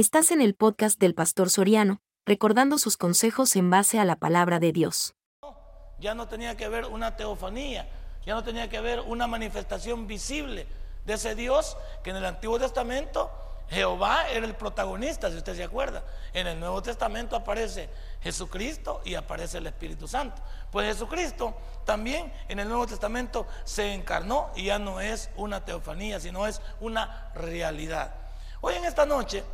[0.00, 4.58] Estás en el podcast del Pastor Soriano, recordando sus consejos en base a la palabra
[4.58, 5.14] de Dios.
[5.98, 7.86] Ya no tenía que ver una teofanía,
[8.24, 10.66] ya no tenía que ver una manifestación visible
[11.04, 13.30] de ese Dios que en el Antiguo Testamento
[13.68, 16.02] Jehová era el protagonista, si usted se acuerda.
[16.32, 17.90] En el Nuevo Testamento aparece
[18.22, 20.40] Jesucristo y aparece el Espíritu Santo.
[20.72, 21.54] Pues Jesucristo
[21.84, 26.62] también en el Nuevo Testamento se encarnó y ya no es una teofanía, sino es
[26.80, 28.14] una realidad.
[28.62, 29.44] Hoy en esta noche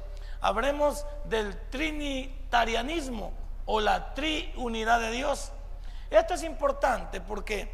[0.41, 3.33] habremos del trinitarianismo
[3.65, 5.53] o la triunidad de Dios.
[6.11, 7.71] Esto es importante porque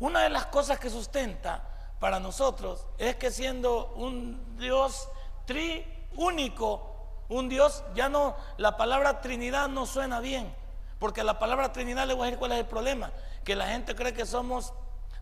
[0.00, 1.62] una de las cosas que sustenta
[2.00, 5.08] para nosotros es que siendo un Dios
[5.46, 6.90] triúnico,
[7.28, 10.54] un Dios, ya no, la palabra Trinidad no suena bien,
[10.98, 13.12] porque la palabra Trinidad le voy a decir cuál es el problema,
[13.44, 14.72] que la gente cree que somos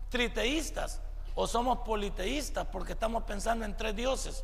[0.09, 1.01] triteístas
[1.35, 4.43] o somos politeístas porque estamos pensando en tres dioses.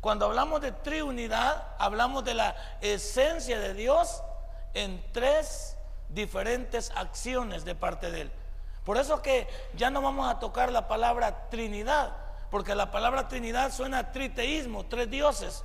[0.00, 4.22] Cuando hablamos de triunidad, hablamos de la esencia de Dios
[4.74, 5.76] en tres
[6.08, 8.32] diferentes acciones de parte de Él.
[8.84, 12.16] Por eso que ya no vamos a tocar la palabra Trinidad,
[12.50, 15.64] porque la palabra Trinidad suena a triteísmo, tres dioses,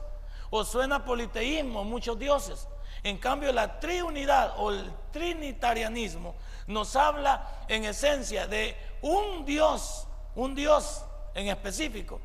[0.50, 2.68] o suena a politeísmo, muchos dioses.
[3.04, 6.36] En cambio, la triunidad o el trinitarianismo
[6.68, 12.20] nos habla en esencia de un Dios, un Dios en específico,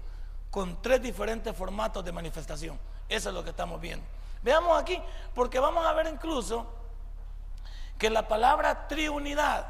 [0.57, 2.81] con tres diferentes formatos de manifestación.
[3.11, 4.07] Eso es lo que estamos viendo.
[4.43, 4.99] Veamos aquí,
[5.35, 6.65] porque vamos a ver incluso
[7.99, 9.67] que la palabra triunidad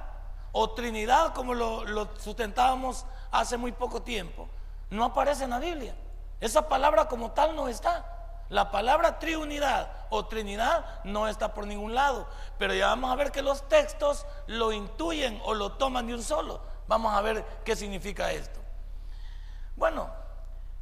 [0.53, 4.49] o trinidad, como lo, sustentábamos hace muy poco tiempo,
[4.89, 5.97] no aparece en la Biblia.
[6.41, 8.45] Esa palabra como tal no está.
[8.49, 13.33] La palabra triunidad o trinidad no está por ningún lado, pero ya vamos a ver
[13.33, 16.61] que los textos lo intuyen o lo toman de un solo.
[16.87, 18.61] Vamos a ver qué significa esto.
[19.75, 20.26] Bueno,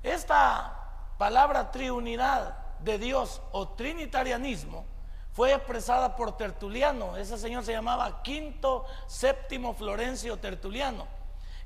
[0.04, 4.84] esta palabra triunidad de Dios o trinitarianismo
[5.32, 7.16] fue expresada por Tertuliano.
[7.16, 11.08] Ese señor se llamaba Quinto Séptimo Florencio Tertuliano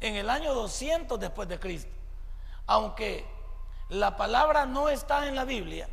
[0.00, 1.91] en el año 200 después de Cristo.
[2.66, 3.26] Aunque
[3.88, 5.88] la palabra no está en la Biblia,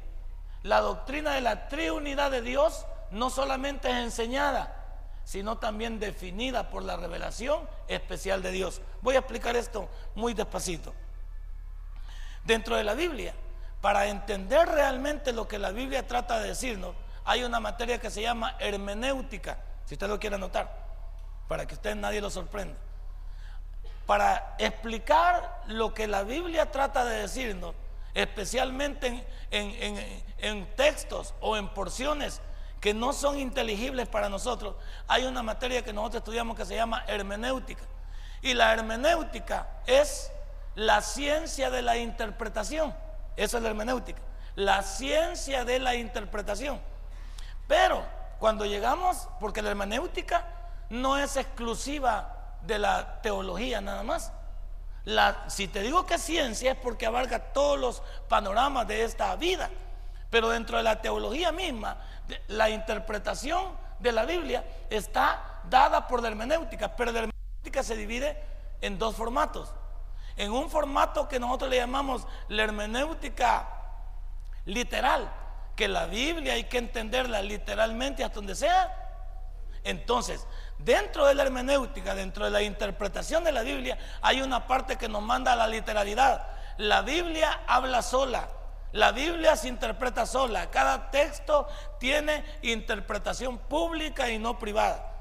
[0.63, 4.83] la doctrina de la triunidad de Dios no solamente es enseñada,
[5.23, 8.81] sino también definida por la revelación especial de Dios.
[9.01, 10.94] Voy a explicar esto muy despacito.
[12.45, 13.33] Dentro de la Biblia,
[13.81, 16.95] para entender realmente lo que la Biblia trata de decirnos,
[17.25, 20.69] hay una materia que se llama hermenéutica, si usted lo quiere anotar,
[21.47, 22.78] para que usted nadie lo sorprenda
[24.06, 27.73] para explicar lo que la Biblia trata de decirnos,
[28.13, 32.41] especialmente en, textos o en porciones
[32.79, 34.75] que no son inteligibles para nosotros,
[35.07, 37.83] hay una materia que nosotros estudiamos que se llama hermenéutica.
[38.41, 40.31] Y la hermenéutica es
[40.75, 42.94] la ciencia de la interpretación.
[43.36, 44.22] Eso es la hermenéutica.
[44.56, 46.80] La ciencia de la interpretación.
[47.68, 48.03] Pero
[48.40, 50.46] cuando llegamos, porque la hermenéutica
[50.90, 54.31] no es exclusiva de la teología nada más.
[55.06, 59.69] La, si te digo que ciencia es porque abarca todos los panoramas de esta vida,
[60.30, 61.97] pero dentro de la teología misma,
[62.47, 68.42] la interpretación de la Biblia está dada por la hermenéutica, pero la hermenéutica se divide
[68.81, 69.74] en dos formatos.
[70.38, 73.69] En un formato que nosotros le llamamos la hermenéutica
[74.66, 75.31] literal,
[75.75, 79.01] que la Biblia hay que entenderla literalmente hasta donde sea.
[79.84, 80.45] Entonces,
[80.78, 85.07] Dentro de la hermenéutica, dentro de la interpretación de la Biblia, hay una parte que
[85.07, 86.47] nos manda a la literalidad.
[86.78, 88.50] La Biblia habla sola.
[88.91, 90.69] La Biblia se interpreta sola.
[90.69, 91.68] Cada texto
[92.00, 95.13] tiene interpretación pública y no privada.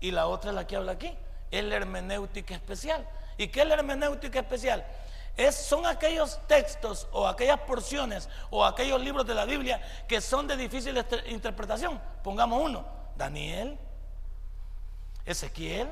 [0.00, 1.16] Y la otra es la que habla aquí.
[1.50, 3.06] Es la hermenéutica especial.
[3.40, 4.86] ¿Y qué es la hermenéutica especial?
[5.34, 10.46] Es, son aquellos textos o aquellas porciones o aquellos libros de la Biblia que son
[10.46, 11.98] de difícil interpretación.
[12.22, 12.84] Pongamos uno.
[13.16, 13.78] Daniel,
[15.24, 15.88] Ezequiel,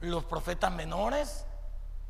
[0.00, 1.44] los profetas menores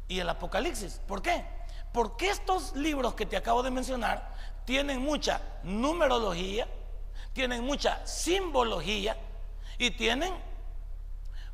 [0.07, 1.01] y el Apocalipsis.
[1.09, 1.45] ¿Por qué?
[1.93, 6.69] Porque estos libros que te acabo de mencionar tienen mucha numerología,
[7.33, 9.17] tienen mucha simbología
[9.79, 10.33] y tienen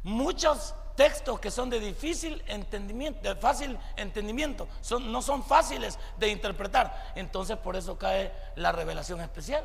[0.02, 6.28] muchos textos que son de difícil entendimiento, de fácil entendimiento, son, no son fáciles de
[6.28, 7.12] interpretar.
[7.14, 9.64] Entonces por eso cae la revelación especial,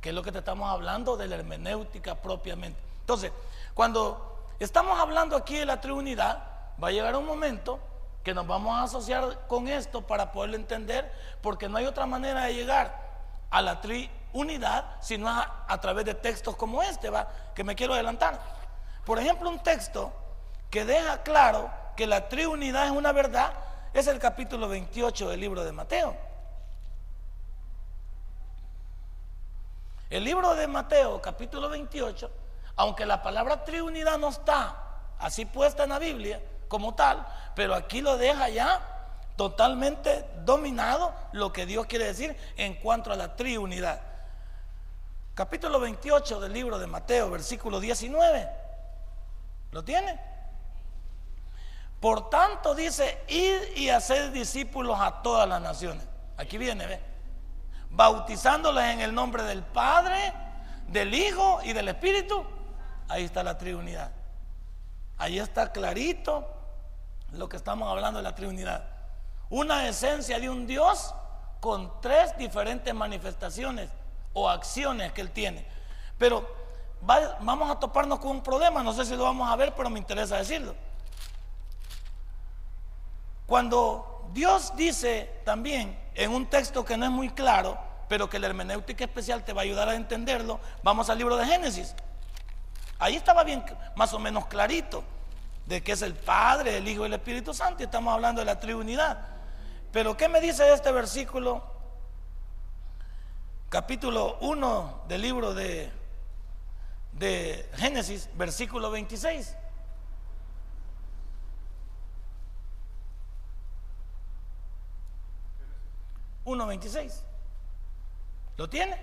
[0.00, 2.80] que es lo que te estamos hablando de la hermenéutica propiamente.
[3.00, 3.32] Entonces,
[3.74, 6.44] cuando estamos hablando aquí de la Trinidad,
[6.82, 7.80] va a llegar un momento
[8.22, 11.10] que nos vamos a asociar con esto para poderlo entender,
[11.40, 13.10] porque no hay otra manera de llegar
[13.50, 17.28] a la triunidad sino a, a través de textos como este, ¿va?
[17.54, 18.38] que me quiero adelantar.
[19.04, 20.12] Por ejemplo, un texto
[20.70, 23.52] que deja claro que la triunidad es una verdad
[23.92, 26.16] es el capítulo 28 del libro de Mateo.
[30.08, 32.30] El libro de Mateo, capítulo 28,
[32.76, 34.76] aunque la palabra triunidad no está
[35.18, 38.80] así puesta en la Biblia como tal, pero aquí lo deja ya
[39.36, 44.00] totalmente dominado lo que Dios quiere decir en cuanto a la triunidad.
[45.34, 48.48] Capítulo 28 del libro de Mateo, versículo 19.
[49.72, 50.29] ¿Lo tiene?
[52.00, 56.04] Por tanto dice, id y hacer discípulos a todas las naciones.
[56.36, 57.10] Aquí viene, ve
[57.90, 60.32] bautizándoles en el nombre del Padre,
[60.86, 62.44] del Hijo y del Espíritu,
[63.08, 64.12] ahí está la Trinidad.
[65.18, 66.48] Ahí está clarito
[67.32, 68.84] lo que estamos hablando de la Trinidad.
[69.50, 71.14] Una esencia de un Dios
[71.60, 73.90] con tres diferentes manifestaciones
[74.32, 75.66] o acciones que Él tiene.
[76.16, 76.46] Pero
[77.02, 79.98] vamos a toparnos con un problema, no sé si lo vamos a ver, pero me
[79.98, 80.74] interesa decirlo.
[83.50, 87.76] Cuando Dios dice también en un texto que no es muy claro,
[88.08, 91.44] pero que la hermenéutica especial te va a ayudar a entenderlo, vamos al libro de
[91.44, 91.96] Génesis.
[93.00, 93.64] Ahí estaba bien,
[93.96, 95.02] más o menos clarito,
[95.66, 98.44] de que es el Padre, el Hijo y el Espíritu Santo, y estamos hablando de
[98.44, 99.18] la Trinidad.
[99.90, 101.64] Pero ¿qué me dice este versículo?
[103.68, 105.90] Capítulo 1 del libro de,
[107.14, 109.56] de Génesis, versículo 26.
[116.50, 117.22] 1.26.
[118.56, 119.00] ¿Lo tiene?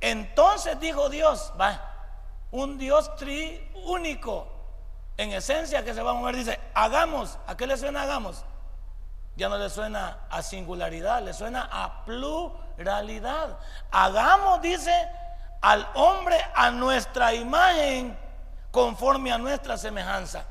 [0.00, 1.80] Entonces dijo Dios, va,
[2.50, 4.46] un Dios triúnico,
[5.16, 8.44] en esencia que se va a mover, dice, hagamos, ¿a qué le suena hagamos?
[9.36, 13.58] Ya no le suena a singularidad, le suena a pluralidad.
[13.90, 14.92] Hagamos, dice,
[15.60, 18.16] al hombre a nuestra imagen,
[18.70, 20.44] conforme a nuestra semejanza.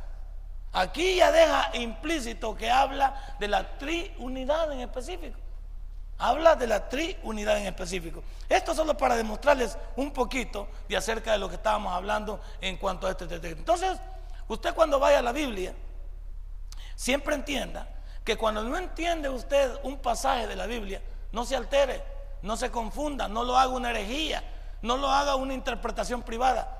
[0.73, 5.37] Aquí ya deja implícito que habla de la triunidad en específico.
[6.19, 8.23] Habla de la triunidad en específico.
[8.49, 13.05] Esto solo para demostrarles un poquito de acerca de lo que estábamos hablando en cuanto
[13.05, 13.47] a este texto.
[13.47, 13.99] Entonces,
[14.47, 15.75] usted cuando vaya a la Biblia,
[16.95, 17.87] siempre entienda
[18.23, 22.03] que cuando no entiende usted un pasaje de la Biblia, no se altere,
[22.41, 24.43] no se confunda, no lo haga una herejía,
[24.81, 26.73] no lo haga una interpretación privada.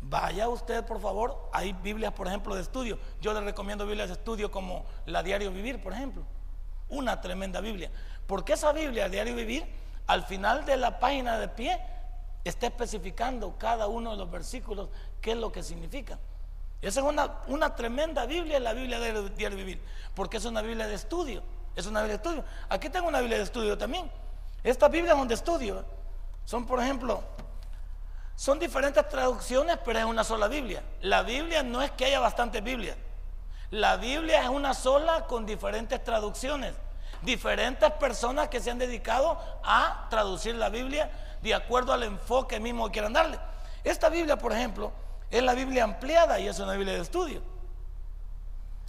[0.00, 2.98] Vaya usted, por favor, hay Biblias, por ejemplo, de estudio.
[3.20, 6.24] Yo le recomiendo Biblias de estudio como la Diario Vivir, por ejemplo.
[6.88, 7.90] Una tremenda Biblia.
[8.28, 9.64] Porque esa Biblia, Diario Vivir,
[10.06, 11.80] al final de la página de pie,
[12.44, 14.90] está especificando cada uno de los versículos
[15.22, 16.18] qué es lo que significa.
[16.82, 19.80] Esa es una, una tremenda Biblia, la Biblia de Diario Vivir,
[20.14, 21.42] porque es una Biblia de estudio.
[21.74, 22.44] Es una Biblia de estudio.
[22.68, 24.10] Aquí tengo una Biblia de estudio también.
[24.62, 25.84] Estas Biblias son de estudio.
[26.44, 27.22] Son, por ejemplo,
[28.36, 30.82] son diferentes traducciones, pero es una sola Biblia.
[31.00, 32.98] La Biblia no es que haya bastantes Biblias.
[33.70, 36.74] La Biblia es una sola con diferentes traducciones
[37.22, 41.10] diferentes personas que se han dedicado a traducir la Biblia
[41.42, 43.38] de acuerdo al enfoque mismo que quieran darle.
[43.84, 44.92] Esta Biblia, por ejemplo,
[45.30, 47.42] es la Biblia ampliada y es una Biblia de estudio.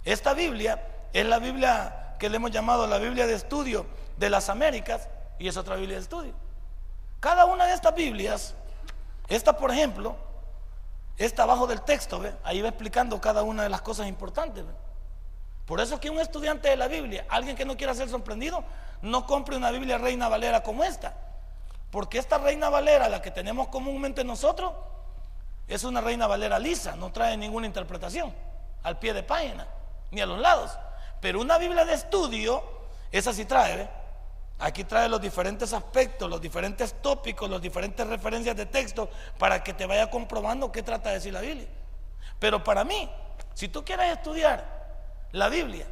[0.04, 0.82] Esta Biblia
[1.12, 3.86] es la Biblia que le hemos llamado la Biblia de estudio
[4.16, 6.34] de las Américas y es otra Biblia de estudio.
[7.20, 8.54] Cada una de estas Biblias,
[9.28, 10.16] esta por ejemplo,
[11.16, 14.64] está abajo del texto, ahí va explicando cada una de las cosas importantes.
[15.70, 18.64] Por eso que un estudiante de la Biblia, alguien que no quiera ser sorprendido,
[19.02, 21.14] no compre una Biblia Reina Valera como esta.
[21.92, 24.72] Porque esta Reina Valera, la que tenemos comúnmente nosotros,
[25.68, 28.34] es una Reina Valera lisa, no trae ninguna interpretación
[28.82, 29.68] al pie de página,
[30.10, 30.76] ni a los lados.
[31.20, 32.64] Pero una Biblia de estudio,
[33.12, 33.88] esa sí trae,
[34.58, 39.72] Aquí trae los diferentes aspectos, los diferentes tópicos, las diferentes referencias de texto para que
[39.72, 41.68] te vaya comprobando qué trata de decir la Biblia.
[42.40, 43.08] Pero para mí,
[43.54, 44.79] si tú quieres estudiar
[45.32, 45.86] la Biblia.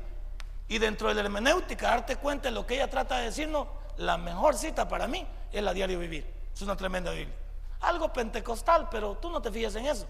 [0.68, 4.18] Y dentro de la hermenéutica, darte cuenta de lo que ella trata de decirnos, la
[4.18, 6.26] mejor cita para mí es la diario vivir.
[6.54, 7.34] Es una tremenda Biblia.
[7.80, 10.06] Algo pentecostal, pero tú no te fíes en eso.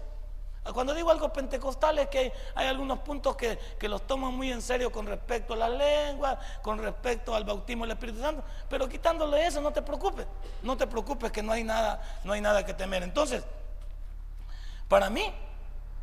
[0.73, 4.91] Cuando digo algo pentecostal es que hay algunos puntos que, los toman muy en serio
[4.91, 9.61] con respecto a la lengua, con respecto al bautismo del Espíritu Santo, pero quitándole eso,
[9.61, 10.27] no te preocupes,
[10.61, 13.03] no te preocupes que no hay nada, no hay nada que temer.
[13.03, 13.43] Entonces,
[14.87, 15.33] para mí,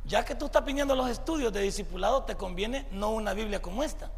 [0.06, 3.82] ya que tú estás pidiendo los estudios de discipulado, te conviene no una Biblia como
[3.82, 4.10] esta.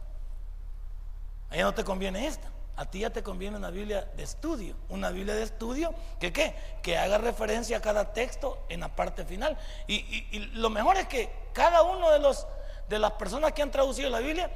[1.50, 2.48] A ella no te conviene esta.
[2.76, 4.76] A ti ya te conviene una Biblia de estudio.
[4.90, 6.54] Una Biblia de estudio que qué?
[6.82, 9.56] Que haga referencia a cada texto en la parte final.
[9.86, 12.46] Y, lo mejor es que cada uno de, los,
[12.88, 14.50] de las personas que han traducido la Biblia,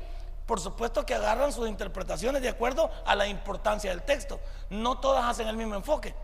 [0.47, 4.39] por supuesto que agarran sus interpretaciones de acuerdo a la importancia del texto.
[4.69, 6.15] No todas hacen el mismo enfoque.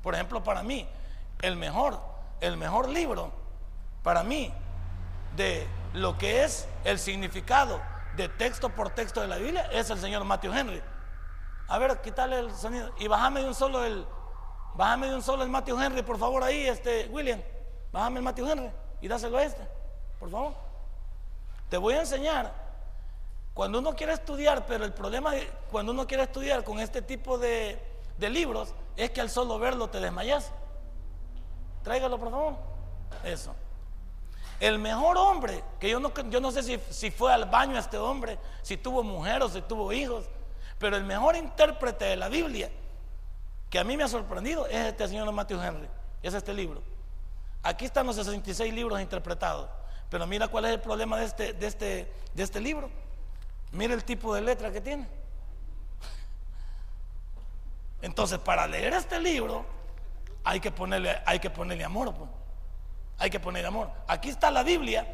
[0.00, 0.86] Por ejemplo, para mí,
[1.42, 2.00] el mejor,
[2.40, 3.43] el mejor libro
[4.04, 4.52] para mí
[5.34, 7.80] de lo que es el significado
[8.14, 10.82] de texto por texto de la Biblia es el señor Matthew Henry.
[11.66, 14.06] A ver, quítale el sonido y bájame de un solo el,
[14.74, 17.40] Bájame de un solo el Matthew Henry, por favor, ahí, este, William.
[17.92, 18.70] Bájame el Matthew Henry
[19.00, 19.66] y dáselo a este,
[20.20, 20.52] por favor.
[21.70, 22.52] Te voy a enseñar.
[23.54, 25.32] Cuando uno quiere estudiar, pero el problema
[25.70, 27.80] cuando uno quiere estudiar con este tipo de,
[28.18, 30.50] de libros es que al solo verlo te desmayas.
[31.84, 32.54] Tráigalo, por favor.
[33.22, 33.54] Eso.
[34.60, 37.98] El mejor hombre, que yo no, yo no sé si, si fue al baño este
[37.98, 40.24] hombre, si tuvo mujer o si tuvo hijos,
[40.78, 42.70] pero el mejor intérprete de la Biblia,
[43.70, 45.88] que a mí me ha sorprendido, es este señor Matthew Henry,
[46.22, 46.82] es este libro.
[47.62, 49.68] Aquí están los 66 libros interpretados,
[50.10, 52.90] pero mira cuál es el problema de este, de este, de este libro.
[53.72, 55.08] Mira el tipo de letra que tiene.
[58.02, 59.64] Entonces, para leer este libro,
[60.44, 62.14] hay que ponerle, hay que ponerle amor.
[62.14, 62.30] Pues.
[63.18, 63.90] Hay que ponerle amor.
[64.06, 65.06] Aquí está la Biblia,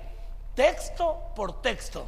[0.54, 2.06] texto por texto.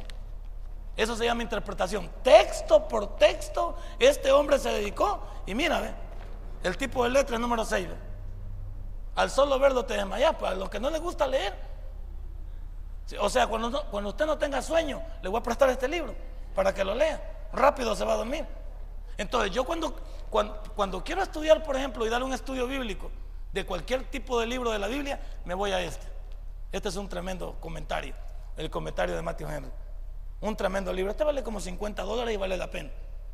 [0.95, 2.09] Eso se llama interpretación.
[2.21, 5.21] Texto por texto, este hombre se dedicó.
[5.45, 5.93] Y mira, ve,
[6.63, 7.87] el tipo de letra número 6.
[9.15, 10.35] Al solo verlo te desmayas.
[10.35, 11.53] Para los que no les gusta leer.
[13.19, 16.15] O sea, cuando, cuando usted no tenga sueño, le voy a prestar este libro
[16.55, 17.49] para que lo lea.
[17.51, 18.45] Rápido se va a dormir.
[19.17, 19.95] Entonces, yo cuando,
[20.75, 23.11] cuando, quiero estudiar, por ejemplo, y dar un estudio bíblico
[23.53, 26.05] de cualquier tipo de libro de la Biblia, me voy a este.
[26.71, 28.15] Este es un tremendo comentario,
[28.57, 29.71] el comentario de Matthew Henry.
[30.41, 31.11] Un tremendo libro.
[31.11, 32.89] Este vale como 50 dólares y vale la pena.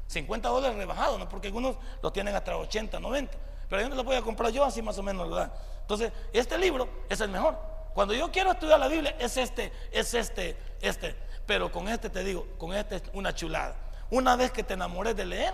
[0.07, 1.29] 50 dólares rebajado, ¿no?
[1.29, 3.37] Porque algunos lo tienen hasta 80, 90.
[3.69, 5.51] Pero yo no lo voy a comprar yo, así más o menos lo dan.
[5.81, 7.57] Entonces, este libro es el mejor.
[7.93, 11.15] Cuando yo quiero estudiar la Biblia, es este, es este, este.
[11.45, 13.75] Pero con este te digo, con este es una chulada.
[14.11, 15.53] Una vez que te enamores de leer,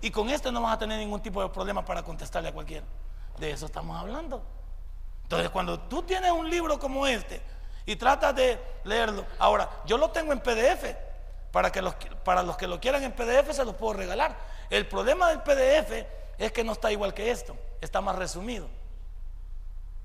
[0.00, 2.84] y con este no vas a tener ningún tipo de problema para contestarle a cualquiera.
[3.38, 4.42] De eso estamos hablando.
[5.24, 7.40] Entonces, cuando tú tienes un libro como este
[7.86, 10.96] y tratas de leerlo, ahora, yo lo tengo en PDF.
[11.50, 14.36] Para, que los, para los que lo quieran en PDF se los puedo regalar.
[14.70, 16.04] El problema del PDF
[16.36, 18.68] es que no está igual que esto, está más resumido.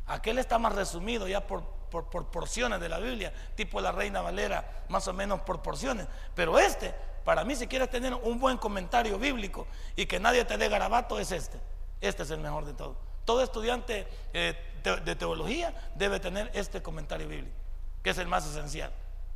[0.05, 4.83] Aquel está más resumido ya por, por, porciones de la Biblia, tipo la Reina Valera,
[4.89, 6.07] más o menos por porciones.
[6.35, 6.93] Pero este,
[7.23, 11.19] para mí, si quieres tener un buen comentario bíblico y que nadie te dé garabato,
[11.19, 11.59] es este.
[12.01, 12.95] Este es el mejor de todo.
[13.29, 14.55] Todo estudiante eh,
[15.05, 17.55] de teología debe tener este comentario bíblico,
[18.01, 18.91] que es el más esencial.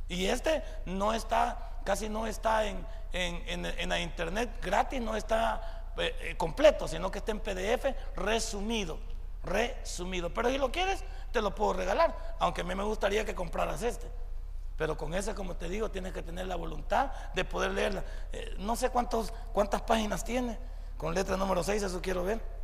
[0.08, 6.36] Y este no está casi no está en, la internet gratis, no está eh, eh,
[6.36, 8.98] completo, sino que está en PDF resumido,
[9.44, 10.34] resumido.
[10.34, 13.80] Pero si lo quieres, te lo puedo regalar, aunque a mí me gustaría que compraras
[13.84, 14.10] este.
[14.76, 18.02] Pero con ese, como te digo, tienes que tener la voluntad de poder leerla.
[18.58, 20.58] No sé cuántos, cuántas páginas tiene,
[20.96, 22.63] con letra número 6, eso quiero ver.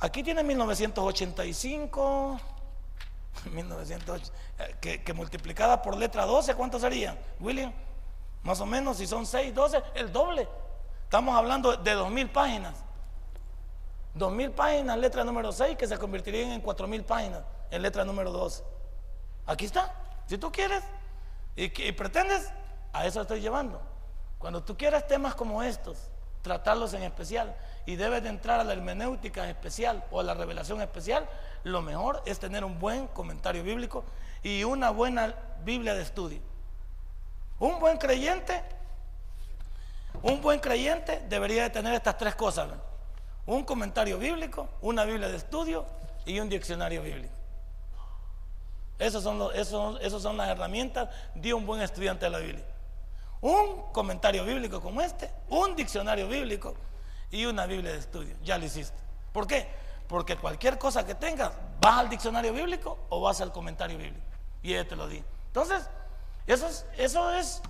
[0.00, 2.40] Aquí tiene 1985.
[3.52, 4.32] 1908,
[4.82, 7.72] eh, que, multiplicada por letra 12, ¿cuánto sería, William?
[8.42, 10.48] Más o menos, si son 6, 12, el doble.
[11.04, 12.74] Estamos hablando de 2.000 páginas.
[14.16, 18.64] 2.000 páginas, letra número 6, que se convertirían en 4.000 páginas en letra número 12.
[19.46, 19.94] Aquí está,
[20.26, 20.82] si tú quieres
[21.56, 22.50] y, y pretendes,
[22.92, 23.80] a eso estoy llevando.
[24.38, 26.10] Cuando tú quieras temas como estos,
[26.42, 27.54] tratarlos en especial
[27.90, 31.28] y debes de entrar a la hermenéutica especial o a la revelación especial,
[31.64, 34.04] lo mejor es tener un buen comentario bíblico
[34.44, 36.38] y una buena Biblia de estudio.
[37.58, 38.62] Un buen creyente,
[40.22, 42.68] un buen creyente debería de tener estas tres cosas.
[43.44, 45.84] Un comentario bíblico, una Biblia de estudio
[46.24, 47.34] y un diccionario bíblico.
[49.00, 52.64] Esas son, son las herramientas de un buen estudiante de la Biblia.
[53.40, 56.76] Un comentario bíblico como este, un diccionario bíblico
[57.30, 58.36] y una Biblia de estudio.
[58.42, 58.98] Ya lo hiciste.
[59.32, 59.68] ¿Por qué?
[60.08, 64.26] Porque cualquier cosa que tengas, vas al diccionario bíblico o vas al comentario bíblico.
[64.62, 65.22] Y él te lo di.
[65.46, 65.88] Entonces,
[66.46, 67.62] eso es, eso es,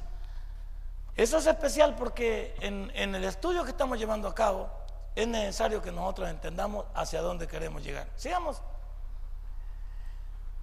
[1.16, 4.70] eso es especial porque en, en el estudio que estamos llevando a cabo
[5.14, 8.08] es necesario que nosotros entendamos hacia dónde queremos llegar.
[8.16, 8.62] Sigamos.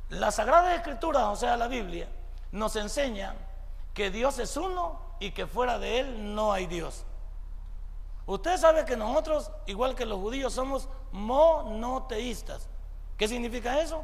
[0.09, 2.07] La Sagrada Escritura, o sea, la Biblia,
[2.51, 3.35] nos enseña
[3.93, 7.03] que Dios es uno y que fuera de Él no hay Dios.
[8.27, 12.67] Usted sabe que nosotros, igual que los judíos, somos monoteístas.
[13.17, 14.03] ¿Qué significa eso?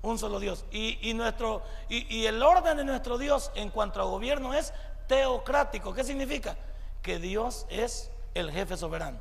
[0.00, 0.64] Un solo Dios.
[0.70, 4.72] Y, nuestro, y, el orden de nuestro Dios en cuanto a gobierno es
[5.08, 5.92] teocrático.
[5.92, 6.56] ¿Qué significa?
[7.02, 9.18] Que Dios es el jefe soberano.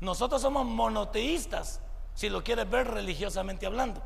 [0.00, 1.80] Nosotros somos monoteístas,
[2.14, 4.02] si lo quieres ver religiosamente hablando.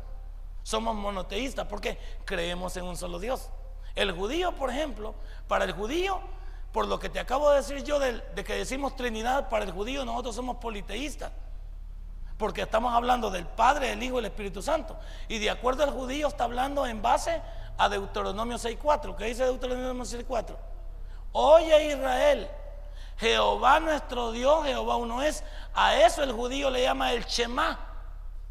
[0.62, 3.50] Somos monoteístas porque creemos en un solo Dios.
[3.96, 5.16] El judío, por ejemplo,
[5.48, 6.20] para el judío
[6.72, 10.04] por lo que te acabo de decir yo de, que decimos Trinidad, para el judío
[10.04, 11.32] nosotros somos politeístas.
[12.38, 14.96] Porque estamos hablando del Padre, el Hijo y el Espíritu Santo.
[15.26, 17.40] Y de acuerdo al judío está hablando en base
[17.78, 19.16] a Deuteronomio 6.4.
[19.16, 20.54] ¿Qué dice Deuteronomio 6.4?
[21.32, 22.48] Oye Israel,
[23.18, 25.44] Jehová nuestro Dios, Jehová uno es.
[25.74, 27.78] A eso el judío le llama el Shema.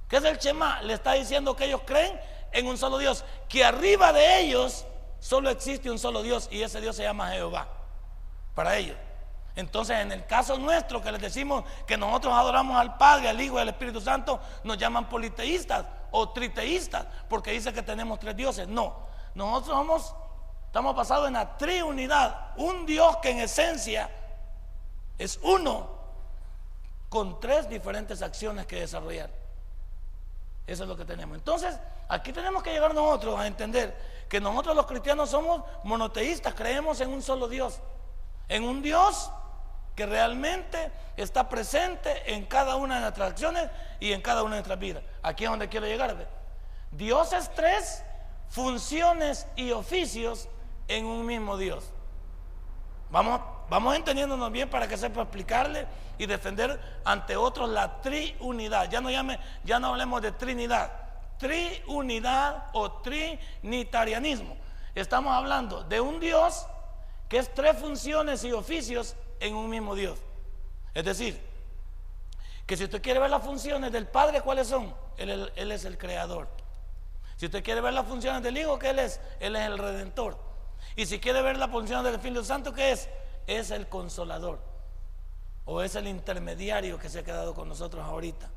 [0.07, 0.81] ¿Qué es el Shema?
[0.81, 2.19] Le está diciendo que ellos creen
[2.51, 4.85] en un solo Dios, que arriba de ellos
[5.19, 7.67] solo existe un solo Dios y ese Dios se llama Jehová.
[8.55, 8.97] Para ellos.
[9.55, 13.57] Entonces, en el caso nuestro, que les decimos que nosotros adoramos al Padre, al Hijo
[13.57, 18.67] y al Espíritu Santo, nos llaman politeístas o triteístas, porque dice que tenemos tres dioses.
[18.67, 18.95] No,
[19.33, 20.15] nosotros somos,
[20.65, 24.09] estamos basados en la triunidad, un Dios que en esencia
[25.17, 25.95] es uno,
[27.07, 29.29] con tres diferentes acciones que desarrollar.
[30.67, 31.37] Eso es lo que tenemos.
[31.37, 36.99] Entonces, aquí tenemos que llegar nosotros a entender que nosotros los cristianos somos monoteístas, creemos
[36.99, 37.79] en un solo Dios,
[38.47, 39.31] en un Dios
[39.95, 44.61] que realmente está presente en cada una de nuestras acciones y en cada una de
[44.61, 45.03] nuestras vidas.
[45.23, 46.15] Aquí es donde quiero llegar.
[46.91, 48.03] Dios es tres
[48.49, 50.49] funciones y oficios
[50.87, 51.91] en un mismo Dios.
[53.09, 55.87] Vamos, vamos entendiéndonos bien para que sepa explicarle
[56.17, 58.89] y defender ante otros la triunidad.
[58.89, 60.91] Ya no llame, ya no hablemos de trinidad,
[61.37, 64.57] triunidad o trinitarianismo.
[64.93, 66.67] Estamos hablando de un Dios
[67.29, 70.19] que es tres funciones y oficios en un mismo Dios.
[70.93, 71.39] Es decir,
[72.65, 74.93] que si usted quiere ver las funciones del Padre, ¿cuáles son?
[75.17, 76.47] Él, es el creador.
[77.37, 79.19] Si usted quiere ver las funciones del Hijo, ¿qué Él es?
[79.39, 80.37] Él es el redentor.
[80.95, 83.09] Y si quiere ver las funciones del Espíritu Santo, ¿qué es?
[83.47, 84.59] Es el consolador.
[85.65, 88.49] O es el intermediario que se ha quedado con nosotros ahorita.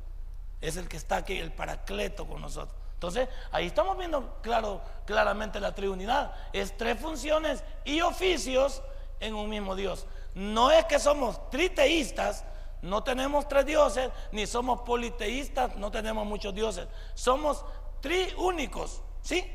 [0.61, 2.75] Es el que está aquí, el paracleto con nosotros.
[2.99, 6.33] Entonces, ahí estamos viendo claro, claramente la Trinidad.
[6.51, 8.81] Es tres funciones y oficios
[9.21, 10.05] en un mismo Dios.
[10.35, 12.43] No es que somos triteístas,
[12.81, 16.89] no tenemos tres dioses, ni somos politeístas, no tenemos muchos dioses.
[17.13, 17.63] Somos
[18.01, 19.49] triúnicos, ¿sí?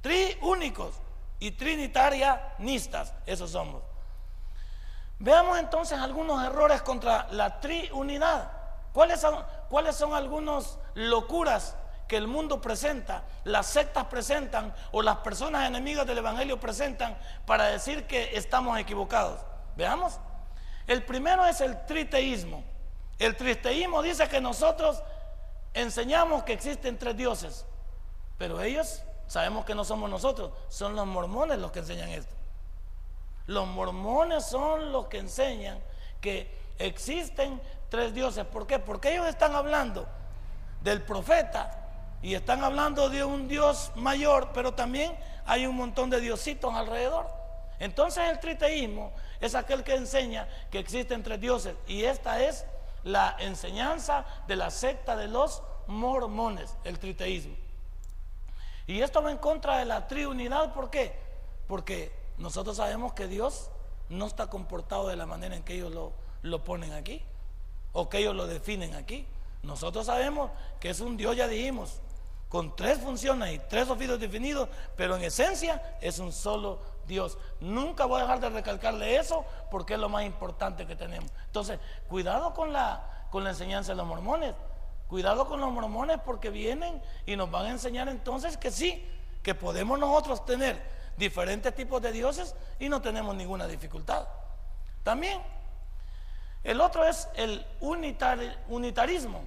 [0.00, 0.96] Triúnicos
[1.38, 3.80] y trinitarianistas, esos somos.
[5.20, 8.50] Veamos entonces algunos errores contra la triunidad.
[8.92, 11.76] ¿Cuáles son, ¿Cuáles son algunas locuras
[12.08, 17.16] que el mundo presenta, las sectas presentan o las personas enemigas del Evangelio presentan
[17.46, 19.40] para decir que estamos equivocados?
[19.76, 20.18] Veamos.
[20.86, 22.64] El primero es el triteísmo.
[23.18, 25.02] El triteísmo dice que nosotros
[25.74, 27.66] enseñamos que existen tres dioses,
[28.38, 32.34] pero ellos sabemos que no somos nosotros, son los mormones los que enseñan esto.
[33.46, 35.78] Los mormones son los que enseñan
[36.22, 38.44] que existen tres dioses.
[38.46, 38.78] ¿Por qué?
[38.78, 40.06] Porque ellos están hablando
[40.82, 41.87] del profeta
[42.22, 47.26] y están hablando de un Dios mayor, pero también hay un montón de diositos alrededor.
[47.78, 52.66] Entonces el triteísmo es aquel que enseña que existen tres dioses y esta es
[53.04, 57.54] la enseñanza de la secta de los mormones, el triteísmo.
[58.86, 61.14] Y esto va en contra de la triunidad, ¿por qué?
[61.68, 63.70] Porque nosotros sabemos que Dios
[64.08, 67.22] no está comportado de la manera en que ellos lo, lo ponen aquí
[67.92, 69.26] o que ellos lo definen aquí.
[69.62, 70.50] Nosotros sabemos
[70.80, 72.00] que es un Dios, ya dijimos,
[72.48, 77.36] con tres funciones y tres oficios definidos, pero en esencia es un solo Dios.
[77.60, 81.30] Nunca voy a dejar de recalcarle eso porque es lo más importante que tenemos.
[81.46, 84.54] Entonces, cuidado con la, con la enseñanza de los mormones.
[85.08, 89.06] Cuidado con los mormones porque vienen y nos van a enseñar entonces que sí,
[89.42, 90.80] que podemos nosotros tener
[91.16, 94.26] diferentes tipos de dioses y no tenemos ninguna dificultad.
[95.02, 95.40] También,
[96.62, 99.42] el otro es el unitarismo.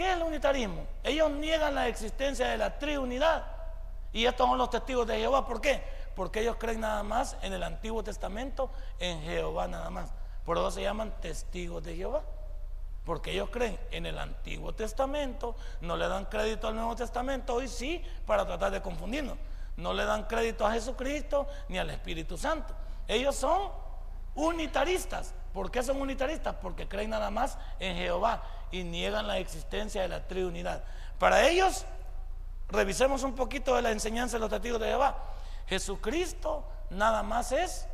[0.00, 0.86] ¿Qué es el unitarismo?
[1.04, 3.44] Ellos niegan la existencia de la triunidad.
[4.14, 5.46] Y estos son los testigos de Jehová.
[5.46, 5.84] ¿Por qué?
[6.16, 10.10] Porque ellos creen nada más en el Antiguo Testamento, en Jehová nada más.
[10.46, 12.22] Por eso se llaman testigos de Jehová.
[13.04, 17.68] Porque ellos creen en el Antiguo Testamento, no le dan crédito al Nuevo Testamento, hoy
[17.68, 19.36] sí, para tratar de confundirnos.
[19.76, 22.72] No le dan crédito a Jesucristo ni al Espíritu Santo.
[23.06, 23.70] Ellos son
[24.34, 25.34] unitaristas.
[25.52, 26.54] ¿Por qué son unitaristas?
[26.54, 30.82] Porque creen nada más en Jehová y niegan la existencia de la Trinidad.
[31.18, 31.84] Para ellos,
[32.68, 35.18] revisemos un poquito de la enseñanza de los testigos de Jehová.
[35.66, 37.86] Jesucristo nada más es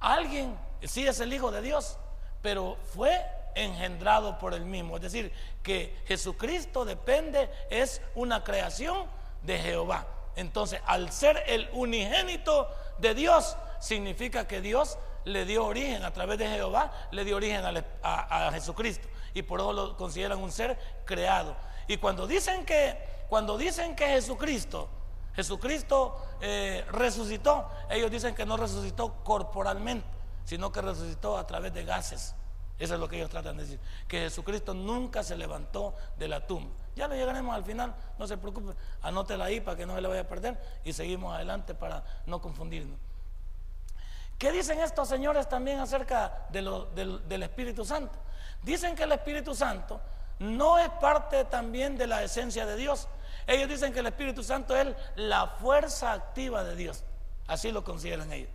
[0.00, 1.98] alguien, sí es el Hijo de Dios,
[2.42, 4.96] pero fue engendrado por él mismo.
[4.96, 9.06] Es decir, que Jesucristo depende, es una creación
[9.42, 10.06] de Jehová.
[10.36, 12.68] Entonces, al ser el unigénito
[12.98, 17.62] de Dios, significa que Dios le dio origen a través de Jehová, le dio origen
[18.02, 21.54] a, a Jesucristo y por eso lo consideran un ser creado.
[21.86, 24.88] Y cuando dicen que, cuando dicen que Jesucristo,
[25.34, 30.08] Jesucristo eh, resucitó, ellos dicen que no resucitó corporalmente,
[30.44, 32.34] sino que resucitó a través de gases.
[32.78, 36.46] Eso es lo que ellos tratan de decir, que Jesucristo nunca se levantó de la
[36.46, 36.74] tumba.
[36.94, 38.72] Ya lo llegaremos al final, no se preocupe,
[39.02, 42.40] anótela ahí para que no se le vaya a perder y seguimos adelante para no
[42.40, 42.98] confundirnos.
[44.38, 48.18] ¿Qué dicen estos señores también acerca del, Espíritu Santo?
[48.66, 50.00] Dicen que el Espíritu Santo
[50.40, 53.06] no es parte también de la esencia de Dios.
[53.46, 57.04] Ellos dicen que el Espíritu Santo es la fuerza activa de Dios.
[57.46, 58.50] Así lo consideran ellos.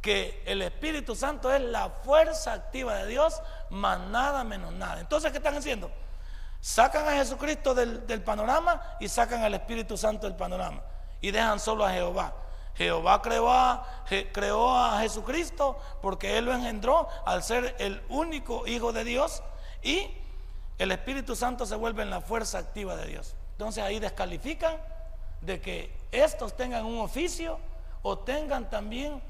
[0.00, 4.98] Que el Espíritu Santo es la fuerza activa de Dios, más nada menos nada.
[4.98, 5.88] Entonces, ¿qué están haciendo?
[6.60, 10.82] Sacan a Jesucristo del, del panorama y sacan al Espíritu Santo del panorama.
[11.20, 12.34] Y dejan solo a Jehová.
[12.78, 19.42] Jehová creó a, Jesucristo porque Él lo engendró al ser el único Hijo de Dios
[19.82, 20.08] y
[20.78, 23.34] el Espíritu Santo se vuelve en la fuerza activa de Dios.
[23.52, 24.76] Entonces ahí descalifican
[25.40, 27.58] de que estos tengan un oficio
[28.02, 29.20] o tengan también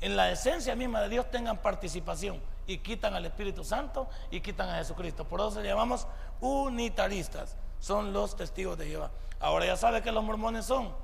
[0.00, 4.70] en la esencia misma de Dios tengan participación y quitan al Espíritu Santo y quitan
[4.70, 5.26] a Jesucristo.
[5.26, 6.06] Por eso se llamamos
[6.40, 7.56] unitaristas.
[7.80, 9.10] Son los testigos de Jehová.
[9.40, 10.94] Ahora ya sabe que los mormones son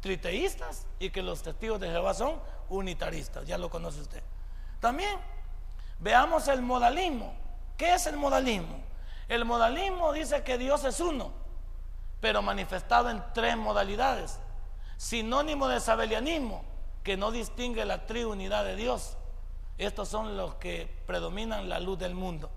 [0.00, 4.22] triteístas y que los testigos de Jehová son unitaristas, ya lo conoce usted.
[4.80, 5.18] También
[5.98, 7.34] veamos el modalismo.
[7.76, 8.78] ¿Qué es el modalismo?
[9.28, 11.32] El modalismo dice que Dios es uno,
[12.20, 14.38] pero manifestado en tres modalidades.
[14.96, 16.64] Sinónimo de sabelianismo,
[17.02, 19.16] que no distingue la triunidad de Dios.
[19.78, 22.50] Estos son los que predominan la luz del mundo.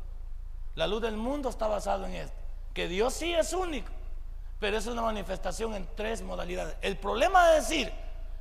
[0.75, 2.38] La luz del mundo está basado en esto,
[2.73, 3.91] que Dios sí es único,
[4.60, 6.76] pero es una manifestación en tres modalidades.
[6.82, 7.93] El problema de decir,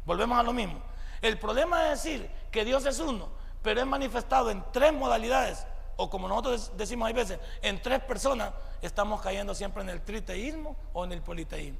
[0.04, 0.80] volvemos a lo mismo,
[1.22, 3.28] el problema de decir que Dios es uno,
[3.62, 8.52] pero es manifestado en tres modalidades, o como nosotros decimos hay veces, en tres personas,
[8.82, 11.78] estamos cayendo siempre en el triteísmo o en el politeísmo.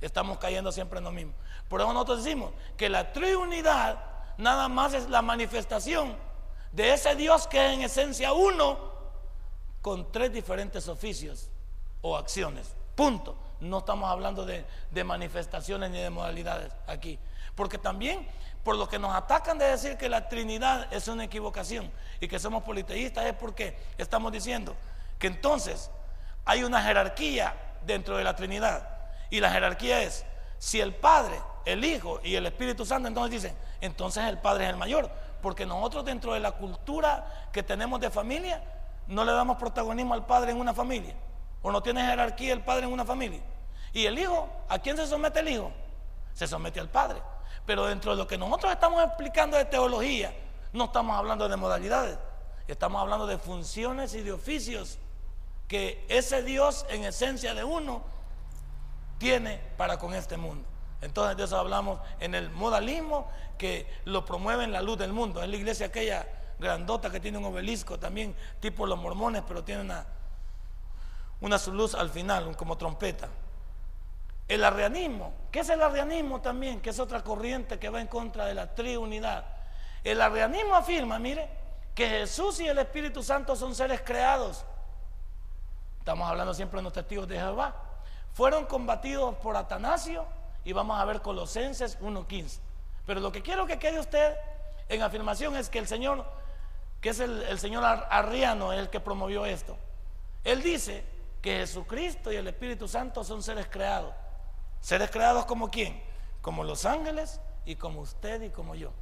[0.00, 1.32] Estamos cayendo siempre en lo mismo.
[1.68, 3.98] Por eso nosotros decimos que la triunidad
[4.38, 6.16] nada más es la manifestación
[6.72, 8.78] de ese Dios que es en esencia uno,
[9.82, 11.50] con tres diferentes oficios
[12.02, 12.74] o acciones.
[12.94, 13.36] Punto.
[13.60, 14.64] No estamos hablando de,
[15.04, 17.18] manifestaciones ni de modalidades aquí.
[17.54, 18.28] Porque también,
[18.62, 21.90] por lo que nos atacan de decir que la Trinidad es una equivocación
[22.20, 24.76] y que somos politeístas, es porque estamos diciendo
[25.18, 25.90] que entonces
[26.44, 28.88] hay una jerarquía dentro de la Trinidad.
[29.30, 30.24] Y la jerarquía es,
[30.58, 34.70] si el Padre, el Hijo y el Espíritu Santo, entonces dicen, entonces el Padre es
[34.70, 35.10] el mayor.
[35.42, 38.62] Porque nosotros dentro de la cultura que tenemos de familia,
[39.08, 41.14] no le damos protagonismo al Padre en una familia.
[41.62, 43.40] ¿O no tiene jerarquía el padre en una familia?
[43.92, 45.72] Y el hijo, ¿a quién se somete el hijo?
[46.34, 47.20] Se somete al padre.
[47.66, 50.32] Pero dentro de lo que nosotros estamos explicando de teología,
[50.72, 52.18] no estamos hablando de modalidades,
[52.66, 54.98] estamos hablando de funciones y de oficios
[55.66, 58.02] que ese Dios en esencia de uno
[59.18, 60.66] tiene para con este mundo.
[61.00, 65.42] Entonces de eso hablamos en el modalismo que lo promueve en la luz del mundo.
[65.42, 66.26] Es la iglesia aquella
[66.58, 70.06] grandota que tiene un obelisco también, tipo los mormones, pero tiene una
[71.40, 73.28] una luz al final, como trompeta.
[74.48, 76.80] El arrianismo, ¿qué es el arrianismo también?
[76.80, 79.44] Que es otra corriente que va en contra de la triunidad.
[80.02, 81.48] El arrianismo afirma, mire,
[81.94, 84.64] que Jesús y el Espíritu Santo son seres creados.
[85.98, 87.74] Estamos hablando siempre de los testigos de Jehová.
[88.32, 90.24] Fueron combatidos por Atanasio
[90.64, 92.60] y vamos a ver Colosenses 1.15.
[93.04, 94.34] Pero lo que quiero que quede usted
[94.88, 96.24] en afirmación es que el Señor,
[97.02, 99.76] que es el, el Señor arriano, el que promovió esto.
[100.44, 101.04] Él dice
[101.40, 104.14] que Jesucristo y el Espíritu Santo son seres creados.
[104.80, 106.02] ¿Seres creados como quién?
[106.40, 108.92] Como los ángeles y como usted y como yo.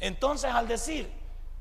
[0.00, 1.10] Entonces al decir,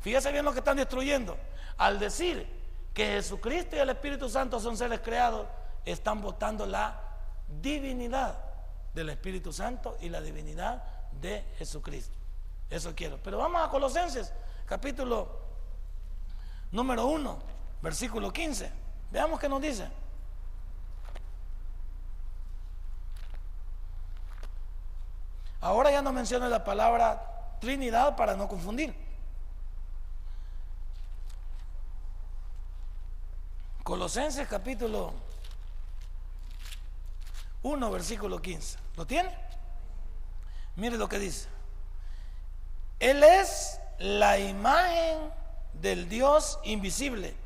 [0.01, 1.37] fíjese bien lo que están destruyendo,
[1.77, 2.47] al decir
[2.93, 5.47] que Jesucristo y el Espíritu Santo son seres creados,
[5.85, 6.99] están votando la
[7.61, 8.37] divinidad
[8.93, 12.15] del Espíritu Santo y la divinidad de Jesucristo.
[12.69, 13.19] Eso quiero.
[13.23, 14.33] Pero vamos a Colosenses,
[14.65, 15.41] capítulo
[16.71, 17.39] número 1,
[17.81, 18.82] versículo 15.
[19.13, 19.87] Veamos qué nos dice.
[25.61, 28.95] Ahora ya no menciona la palabra Trinidad para no confundir.
[33.83, 35.13] Colosenses capítulo
[37.61, 38.79] 1, versículo 15.
[38.97, 39.29] ¿Lo tiene?
[40.75, 41.47] Mire lo que dice.
[42.99, 45.31] Él es la imagen
[45.73, 47.42] del Dios invisible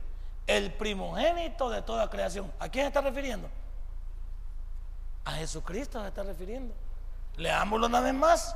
[0.47, 2.51] el primogénito de toda creación.
[2.59, 3.49] ¿A quién está refiriendo?
[5.25, 6.73] A Jesucristo se está refiriendo.
[7.35, 8.55] Leámoslo una vez más.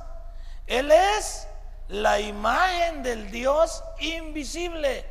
[0.65, 1.47] Él es
[1.89, 5.05] la imagen del Dios invisible,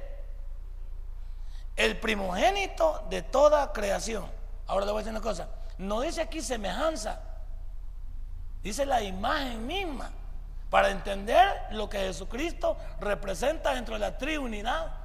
[1.76, 4.24] el primogénito de toda creación.
[4.66, 7.20] Ahora le voy a decir una cosa, no dice aquí semejanza,
[8.62, 10.10] dice la imagen misma,
[10.70, 14.99] para entender lo que Jesucristo representa dentro de la triunidad.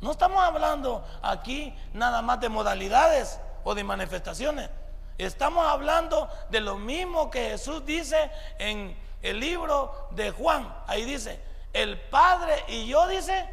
[0.00, 4.70] No estamos hablando aquí nada más de modalidades o de manifestaciones.
[5.16, 11.40] Estamos hablando de lo mismo que Jesús dice en, el libro de Juan, ahí dice,
[11.72, 13.48] el Padre y yo dice,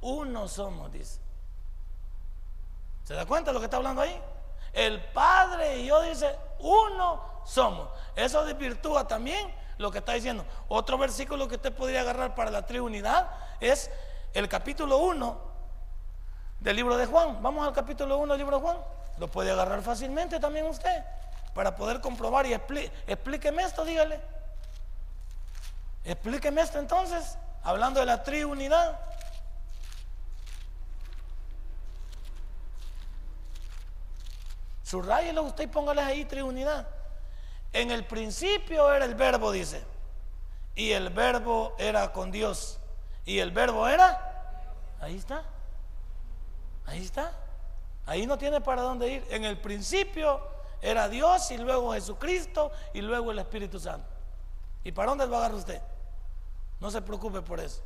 [0.00, 0.90] uno somos.
[3.02, 4.16] ¿Se da cuenta de lo que está hablando ahí?
[4.72, 7.88] El Padre y yo dice, uno somos.
[8.14, 10.46] Eso desvirtúa también lo que está diciendo.
[10.68, 13.90] Otro versículo que usted podría agarrar para la Trinidad es
[14.34, 15.40] el capítulo 1
[16.60, 17.42] del libro de Juan.
[17.42, 18.78] Vamos al capítulo 1 del libro de Juan.
[19.18, 21.02] Lo puede agarrar fácilmente también usted
[21.54, 24.20] para poder comprobar y explíqueme esto, dígale.
[26.04, 28.98] Explíqueme esto entonces, hablando de la triunidad.
[34.82, 36.88] Subrayelo usted y póngale ahí triunidad.
[37.72, 39.84] En el principio era el verbo, dice.
[40.74, 42.79] Y el verbo era con Dios.
[43.24, 44.26] Y el verbo era.
[45.00, 45.42] Ahí está.
[46.86, 47.32] Ahí está.
[48.06, 49.26] Ahí no tiene para dónde ir.
[49.30, 50.40] En el principio
[50.80, 54.08] era Dios y luego Jesucristo y luego el Espíritu Santo.
[54.82, 55.82] ¿Y para dónde lo agarra usted?
[56.80, 57.82] No se preocupe por eso.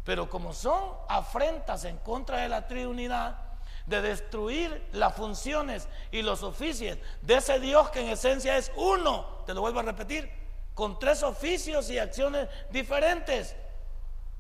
[0.08, 3.36] Pero como son afrentas en contra de la Trinidad,
[3.84, 9.26] de destruir las funciones y los oficios de ese Dios que en esencia es uno,
[9.44, 10.32] te lo vuelvo a repetir,
[10.72, 13.54] con tres oficios y acciones diferentes,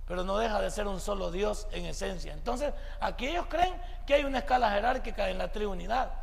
[0.06, 2.32] pero no deja de ser un solo Dios en esencia.
[2.32, 3.74] Entonces, aquí ellos creen
[4.06, 6.14] que hay una escala jerárquica en la Trinidad,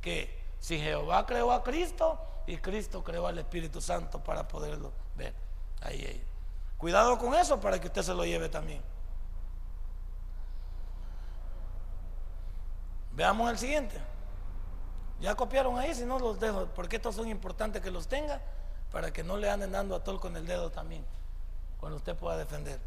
[0.00, 5.34] que si Jehová creó a Cristo, y Cristo creó al Espíritu Santo para poderlo ver.
[5.80, 6.31] Ahí, ahí.
[6.82, 8.82] Cuidado con eso para que usted se lo lleve también.
[13.12, 14.00] Veamos el siguiente.
[15.20, 18.40] Ya copiaron ahí, si no los dejo, porque estos son importantes que los tenga
[18.90, 21.06] para que no le anden dando a tol con el dedo también,
[21.78, 22.80] cuando usted pueda defender.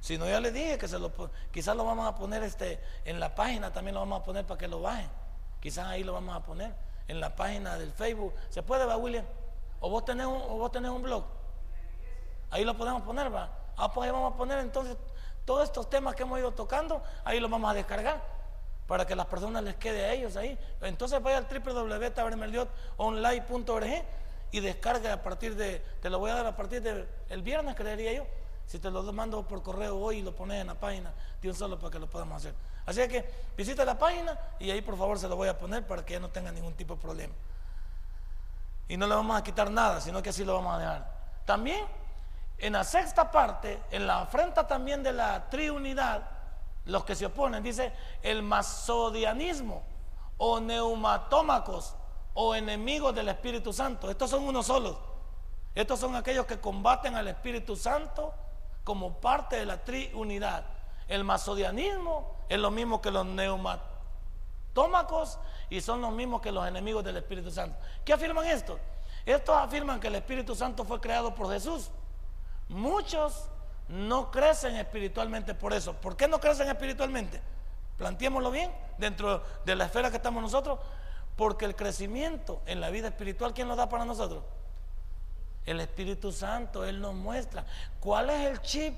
[0.00, 1.12] Si no, ya le dije que se lo
[1.52, 4.56] quizás lo vamos a poner este en la página, también lo vamos a poner para
[4.56, 5.10] que lo bajen.
[5.60, 6.72] Quizás ahí lo vamos a poner
[7.06, 8.32] en la página del Facebook.
[8.48, 9.26] ¿Se puede, va, William?
[9.80, 11.37] ¿O vos tenés un, o vos tenés un blog?
[12.50, 13.50] Ahí lo podemos poner, va.
[13.76, 14.96] Ah, pues ahí vamos a poner entonces
[15.44, 18.22] todos estos temas que hemos ido tocando, ahí los vamos a descargar
[18.86, 20.58] para que las personas les quede a ellos ahí.
[20.80, 24.04] Entonces vaya al www.tabermeliotonline.org
[24.50, 28.12] y descargue a partir de, te lo voy a dar a partir del viernes, creería
[28.12, 28.26] yo.
[28.66, 31.54] Si te lo mando por correo hoy y lo pones en la página de un
[31.54, 32.54] solo para que lo podamos hacer.
[32.84, 33.24] Así que
[33.56, 36.20] visita la página y ahí por favor se lo voy a poner para que ya
[36.20, 37.34] no tenga ningún tipo de problema.
[38.88, 41.18] Y no le vamos a quitar nada, sino que así lo vamos a dejar.
[41.44, 41.84] También
[42.58, 46.22] en la sexta parte, en la afrenta también de la triunidad,
[46.86, 47.92] los que se oponen, dice
[48.22, 49.82] el masodianismo
[50.38, 51.94] o neumatómacos
[52.34, 54.10] o enemigos del Espíritu Santo.
[54.10, 54.96] Estos son unos solos.
[55.74, 58.32] Estos son aquellos que combaten al Espíritu Santo
[58.84, 60.64] como parte de la triunidad.
[61.06, 65.38] El masodianismo es lo mismo que los neumatómacos
[65.70, 67.76] y son los mismos que los enemigos del Espíritu Santo.
[68.04, 68.78] ¿Qué afirman esto?
[69.26, 71.90] Estos afirman que el Espíritu Santo fue creado por Jesús.
[72.68, 73.48] Muchos
[73.88, 75.94] no crecen espiritualmente por eso.
[75.94, 77.40] ¿Por qué no crecen espiritualmente?
[77.96, 80.78] Planteémoslo bien dentro de la esfera que estamos nosotros.
[81.36, 84.42] Porque el crecimiento en la vida espiritual, ¿quién lo da para nosotros?
[85.64, 87.64] El Espíritu Santo, Él nos muestra.
[88.00, 88.94] ¿Cuál es el chip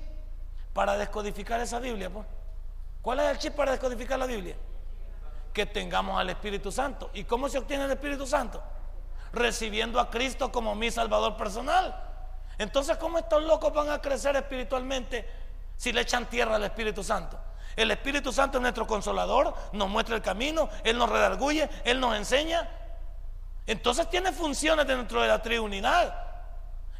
[0.73, 2.09] para descodificar esa Biblia?
[3.01, 4.55] ¿Cuál es el chip para descodificar la Biblia?
[5.53, 7.09] Que tengamos al Espíritu Santo.
[7.13, 8.61] ¿Y cómo se obtiene el Espíritu Santo?
[9.33, 12.10] Recibiendo a Cristo como mi Salvador personal.
[12.61, 15.27] Entonces, ¿cómo estos locos van a crecer espiritualmente
[15.75, 17.35] si le echan tierra al Espíritu Santo?
[17.75, 22.15] El Espíritu Santo es nuestro consolador, nos muestra el camino, Él nos redarguye, Él nos
[22.15, 22.69] enseña.
[23.65, 26.15] Entonces tiene funciones dentro de la Trinidad.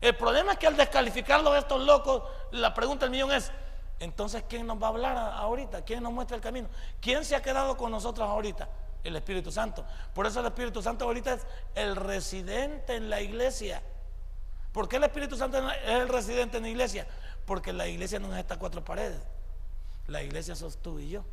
[0.02, 3.52] El problema es que al descalificarlo de estos locos, la pregunta del millón es,
[4.00, 5.84] entonces, ¿quién nos va a hablar ahorita?
[5.86, 6.70] ¿Quién nos muestra el camino?
[7.00, 8.68] ¿Quién se ha quedado con nosotros ahorita?
[9.04, 9.86] El Espíritu Santo.
[10.12, 11.46] Por eso el Espíritu Santo ahorita es
[11.76, 13.84] el residente en la iglesia.
[14.72, 17.08] ¿Por qué el Espíritu Santo es el residente en la iglesia?
[17.46, 19.22] Porque la iglesia no es estas cuatro paredes.
[20.08, 21.24] La iglesia sos tú y yo.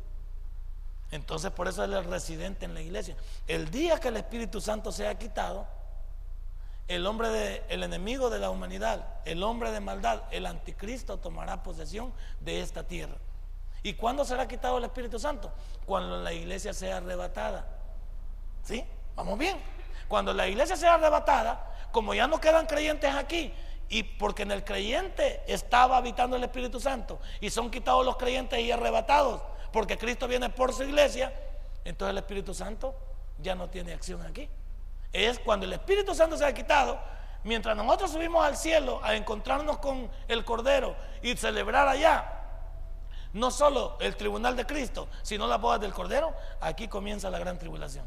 [1.11, 3.15] Entonces por eso es el residente en la iglesia.
[3.47, 5.67] El día que el Espíritu Santo sea quitado,
[6.87, 11.63] el hombre de, el enemigo de la humanidad, el hombre de maldad, el anticristo tomará
[11.63, 13.15] posesión de esta tierra.
[13.83, 15.51] ¿Y cuándo será quitado el Espíritu Santo?
[15.85, 17.65] Cuando la iglesia sea arrebatada.
[18.63, 18.83] ¿Sí?
[19.15, 19.57] Vamos bien.
[20.07, 23.53] Cuando la iglesia sea arrebatada, como ya no quedan creyentes aquí,
[23.89, 28.59] y porque en el creyente estaba habitando el Espíritu Santo, y son quitados los creyentes
[28.59, 31.33] y arrebatados, porque Cristo viene por su iglesia,
[31.83, 32.95] entonces el Espíritu Santo
[33.39, 34.49] ya no tiene acción aquí.
[35.11, 36.99] Es cuando el Espíritu Santo se ha quitado,
[37.43, 42.35] mientras nosotros subimos al cielo a encontrarnos con el Cordero y celebrar allá
[43.33, 47.57] no solo el tribunal de Cristo, sino la boda del Cordero, aquí comienza la gran
[47.57, 48.05] tribulación.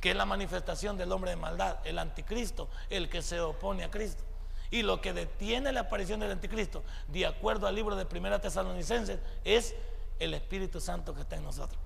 [0.00, 3.90] Que es la manifestación del hombre de maldad, el anticristo, el que se opone a
[3.90, 4.22] Cristo.
[4.70, 9.20] Y lo que detiene la aparición del anticristo, de acuerdo al libro de Primera Tesalonicenses,
[9.44, 9.74] es
[10.18, 11.80] el Espíritu Santo que está en nosotros.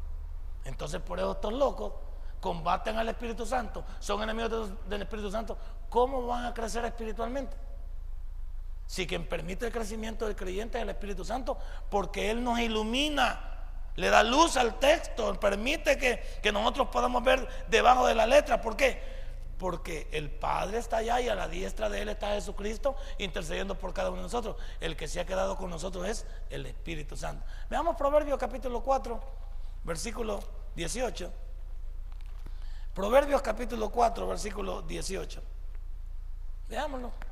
[0.64, 1.92] Entonces, por eso estos locos
[2.40, 5.58] combaten al Espíritu Santo, son enemigos del Espíritu Santo.
[5.88, 7.56] ¿Cómo van a crecer espiritualmente?
[8.86, 11.56] Si quien permite el crecimiento del creyente es el Espíritu Santo,
[11.90, 13.49] porque Él nos ilumina,
[13.96, 18.60] le da luz al texto, permite que, que nosotros podamos ver debajo de la letra.
[18.60, 19.02] ¿Por qué?
[19.58, 23.92] Porque el Padre está allá y a la diestra de Él está Jesucristo intercediendo por
[23.92, 24.56] cada uno de nosotros.
[24.80, 27.44] El que se ha quedado con nosotros es el Espíritu Santo.
[27.68, 29.20] Veamos Proverbios capítulo 4,
[29.84, 30.40] versículo
[30.76, 31.30] 18.
[32.94, 35.42] Proverbios capítulo 4, versículo 18.
[36.68, 37.29] Veámoslo.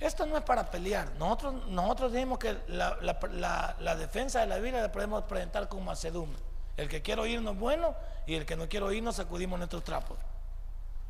[0.00, 1.12] Esto no es para pelear.
[1.18, 6.40] Nosotros, nosotros dijimos que la, defensa de la Biblia la podemos presentar con macedumbre.
[6.78, 7.94] El que quiere oírnos bueno
[8.26, 10.16] y el que no quiere oírnos sacudimos nuestros trapos.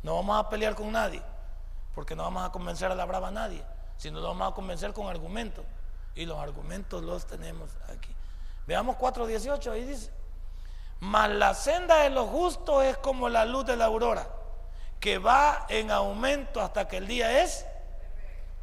[0.03, 1.22] No vamos a pelear con nadie,
[1.94, 3.64] porque no vamos a convencer a la brava a nadie,
[3.96, 5.64] sino lo vamos a convencer con argumentos.
[6.16, 8.12] Y los argumentos los tenemos aquí.
[8.66, 10.11] Veamos 4.18, ahí dice,
[10.98, 14.26] mas la senda de los justos es como la luz de la aurora,
[14.98, 17.64] que va en aumento hasta que el día es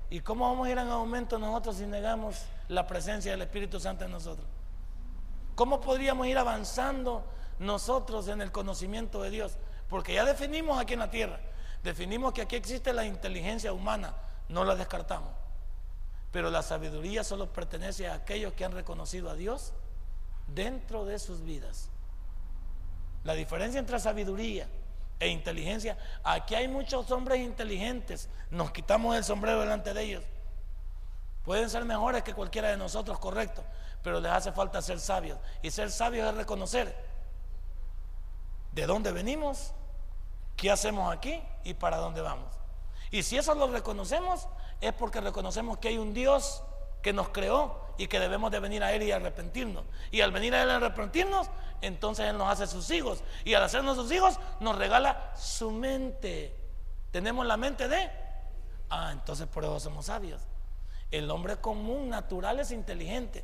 [0.09, 4.05] ¿Y cómo vamos a ir en aumento nosotros si negamos la presencia del Espíritu Santo
[4.05, 4.47] en nosotros?
[5.55, 7.25] ¿Cómo podríamos ir avanzando
[7.59, 9.57] nosotros en el conocimiento de Dios?
[9.89, 11.39] Porque ya definimos aquí en la tierra,
[11.83, 14.15] definimos que aquí existe la inteligencia humana,
[14.47, 15.31] no la descartamos.
[16.31, 19.73] Pero la sabiduría solo pertenece a aquellos que han reconocido a Dios
[20.47, 21.89] dentro de sus vidas.
[23.23, 24.67] La diferencia entre sabiduría
[25.19, 25.97] e inteligencia.
[26.23, 28.30] Aquí hay muchos hombres inteligentes.
[28.49, 30.23] Nos quitamos el sombrero delante de ellos.
[31.43, 33.63] Pueden ser mejores que cualquiera de nosotros, correcto,
[34.03, 35.39] pero les hace falta ser sabios.
[35.62, 36.93] Y ser sabios es reconocer
[38.73, 39.73] de dónde venimos,
[40.56, 42.53] qué hacemos aquí y para dónde vamos.
[43.12, 44.47] Y si eso lo reconocemos,
[44.82, 46.63] es porque reconocemos que hay un Dios
[47.01, 49.83] que nos creó y que debemos de venir a Él y arrepentirnos.
[50.12, 51.49] Y al venir a Él y arrepentirnos,
[51.81, 53.23] entonces Él nos hace sus hijos.
[53.43, 56.55] Y al hacernos sus hijos, nos regala su mente.
[57.12, 58.10] Tenemos la mente de...
[58.89, 60.41] Ah, entonces por eso somos sabios.
[61.12, 63.43] El hombre común, natural, es inteligente.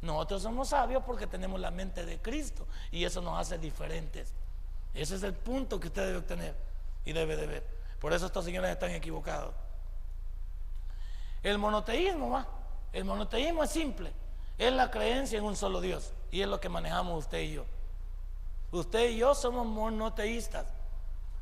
[0.00, 4.32] Nosotros somos sabios porque tenemos la mente de Cristo y eso nos hace diferentes.
[4.94, 6.54] Ese es el punto que usted debe obtener
[7.04, 7.66] y debe de ver.
[8.00, 9.54] Por eso estos señores están equivocados.
[11.42, 12.46] El monoteísmo va.
[12.92, 14.12] El monoteísmo es simple,
[14.58, 17.64] es la creencia en un solo Dios y es lo que manejamos usted y yo.
[18.70, 20.66] Usted y yo somos monoteístas,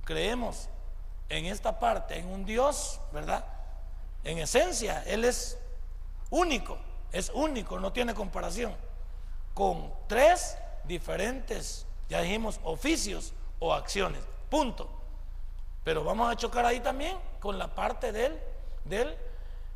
[0.05, 0.69] creemos
[1.29, 3.45] en esta parte, en un Dios, ¿verdad?
[4.25, 5.59] En esencia, Él es
[6.29, 6.79] único,
[7.13, 8.75] es único, no tiene comparación,
[9.55, 14.91] con tres diferentes, ya dijimos, oficios o acciones, punto.
[15.85, 18.39] Pero vamos a chocar ahí también con la parte del,
[18.85, 19.17] del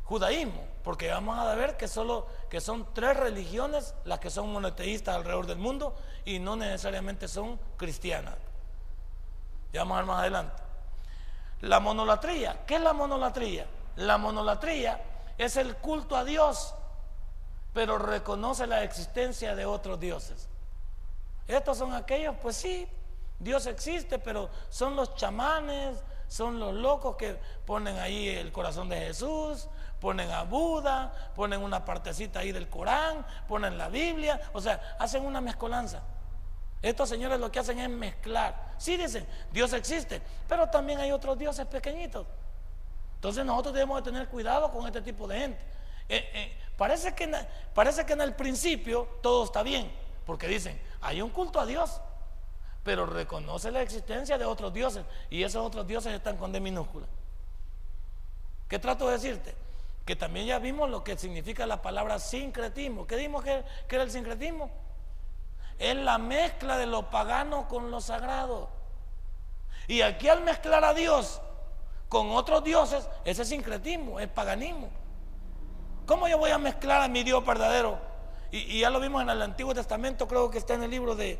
[0.03, 5.15] judaísmo, porque vamos a ver que solo que son tres religiones las que son monoteístas
[5.15, 5.95] alrededor del mundo
[6.25, 8.35] y no necesariamente son cristianas.
[9.73, 10.63] Ya vamos a ver más adelante.
[11.61, 13.65] La monolatría, ¿qué es la monolatría?
[13.95, 15.01] La monolatría
[15.39, 16.75] es el culto a Dios,
[17.73, 20.47] pero reconoce la existencia de otros dioses.
[21.47, 22.87] Estos son aquellos, pues sí,
[23.39, 28.99] Dios existe, pero son los chamanes, son los locos que ponen ahí el corazón de
[28.99, 29.67] Jesús,
[29.99, 35.25] ponen a Buda, ponen una partecita ahí del Corán, ponen la Biblia, o sea, hacen
[35.25, 36.01] una mezcolanza.
[36.81, 38.73] Estos señores lo que hacen es mezclar.
[38.77, 42.27] Sí dicen, Dios existe, pero también hay otros dioses pequeñitos.
[43.15, 45.59] Entonces nosotros debemos de tener cuidado con este tipo de gente.
[46.07, 47.27] Eh, eh, parece, que,
[47.73, 49.91] parece que en el principio todo está bien,
[50.25, 52.01] porque dicen, hay un culto a Dios,
[52.83, 57.07] pero reconoce la existencia de otros dioses y esos otros dioses están con D minúscula.
[58.67, 59.55] ¿Qué trato de decirte?
[60.05, 63.07] Que también ya vimos lo que significa la palabra sincretismo.
[63.07, 64.69] ¿Qué dimos que, era el sincretismo?
[65.79, 68.69] Es la mezcla de lo pagano con lo sagrado.
[69.87, 71.41] Y aquí al mezclar a Dios
[72.07, 74.89] con otros dioses, ese es sincretismo, es paganismo.
[76.05, 77.99] ¿Cómo yo voy a mezclar a mi Dios verdadero?
[78.51, 81.39] Y, ya lo vimos en el Antiguo Testamento, creo que está en el libro de,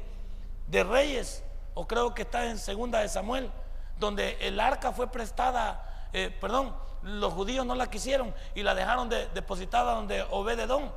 [0.71, 1.43] Reyes,
[1.75, 3.51] o creo que está en Segunda de Samuel,
[3.99, 9.09] donde el arca fue prestada, eh, perdón, los judíos no la quisieron y la dejaron
[9.09, 10.91] depositada donde Obededón.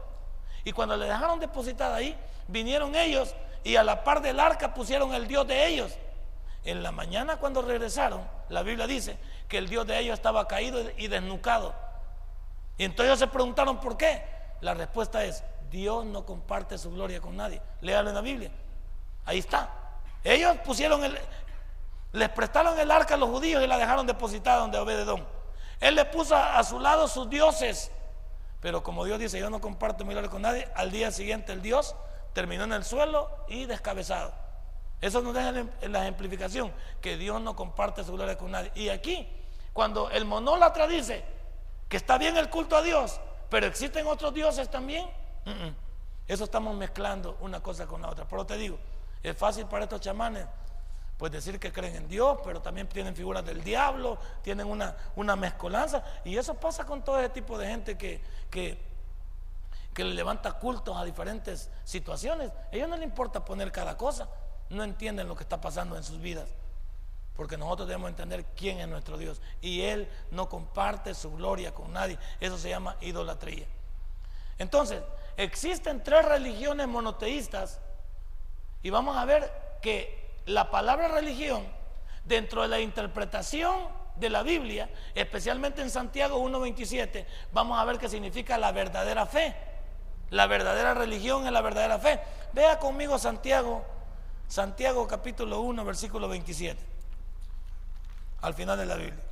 [0.65, 5.13] Y cuando le dejaron depositada ahí, vinieron ellos y a la par del arca pusieron
[5.15, 5.93] el Dios de ellos.
[6.65, 10.81] En la mañana cuando regresaron, la Biblia dice que el Dios de ellos estaba caído
[10.97, 11.75] y desnucado.
[12.79, 14.25] Y entonces se preguntaron por qué.
[14.63, 17.61] La respuesta es, Dios no comparte su gloria con nadie.
[17.83, 18.51] Léalo en la Biblia.
[19.27, 19.71] Ahí está.
[20.25, 21.19] Ellos pusieron el,
[22.13, 25.38] les prestaron el arca a los judíos y la dejaron depositada donde Obededón.
[25.81, 27.91] Él le puso a, su lado sus dioses.
[28.61, 31.63] Pero como Dios dice, yo no comparto mi gloria con nadie, al día siguiente el
[31.63, 31.95] Dios
[32.33, 34.35] terminó en el suelo y descabezado.
[35.01, 35.53] Eso nos deja
[35.83, 38.73] la ejemplificación, que Dios no comparte su gloria con nadie.
[38.75, 39.29] Y aquí,
[39.73, 41.25] cuando el monólatra dice
[41.89, 45.09] que está bien el culto a Dios, pero existen otros dioses también,
[46.27, 48.27] eso estamos mezclando una cosa con la otra.
[48.29, 48.79] Pero te digo,
[49.23, 50.47] es fácil para estos chamanes
[51.19, 55.35] pues decir que creen en Dios, pero también tienen figuras del diablo, tienen una, una
[55.35, 56.05] mezcolanza.
[56.25, 58.79] Y eso pasa con todo ese tipo de gente que, que,
[59.93, 62.53] que le levanta cultos a diferentes situaciones.
[62.53, 64.29] A ellos no les importa poner cada cosa,
[64.71, 66.49] no entienden lo que está pasando en sus vidas.
[67.35, 69.41] Porque nosotros debemos entender quién es nuestro Dios.
[69.61, 72.17] Y Él no comparte su gloria con nadie.
[72.39, 73.67] Eso se llama idolatría.
[74.59, 75.03] Entonces,
[75.37, 77.81] existen tres religiones monoteístas.
[78.83, 81.67] Y vamos a ver que la palabra religión
[82.25, 83.77] dentro de la interpretación
[84.17, 89.55] de la Biblia, especialmente en Santiago 1.27, vamos a ver qué significa la verdadera fe.
[90.31, 92.21] La verdadera religión es la verdadera fe.
[92.53, 93.85] Vea conmigo Santiago,
[94.47, 96.83] Santiago capítulo 1, versículo 27,
[98.43, 99.25] al final de la Biblia.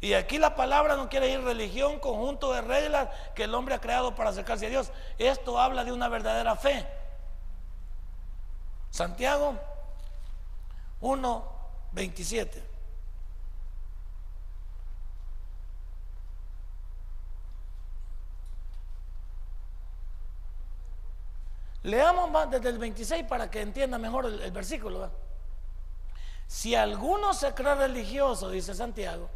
[0.00, 3.80] Y aquí la palabra no quiere decir religión, conjunto de reglas que el hombre ha
[3.80, 4.90] creado para acercarse a Dios.
[5.18, 6.86] Esto habla de una verdadera fe.
[8.90, 9.58] Santiago
[11.02, 11.44] 1,
[11.92, 12.72] 27.
[21.82, 25.10] Leamos más desde el 26 para que entienda mejor el, versículo.
[26.46, 29.28] Si alguno se cree religioso, dice Santiago,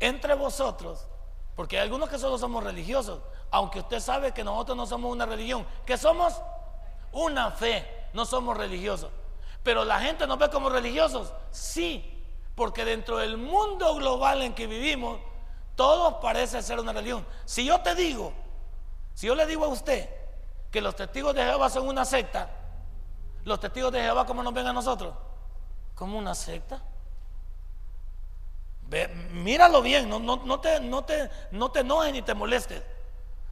[0.00, 1.06] entre vosotros,
[1.54, 5.26] porque hay algunos que solo somos religiosos, aunque usted sabe que nosotros no somos una
[5.26, 6.40] religión, que somos
[7.12, 9.10] una fe, no somos religiosos.
[9.66, 11.32] Pero la gente nos ve como religiosos.
[11.50, 15.18] Sí, porque dentro del mundo global en que vivimos,
[15.74, 17.26] todo parece ser una religión.
[17.44, 18.32] Si yo te digo,
[19.12, 20.08] si yo le digo a usted
[20.70, 22.48] que los testigos de Jehová son una secta,
[23.42, 25.12] los testigos de Jehová, ¿cómo nos ven a nosotros?
[25.96, 26.80] Como una secta.
[29.32, 32.84] míralo bien, no, no, te, no, te, no te enojes ni te molestes.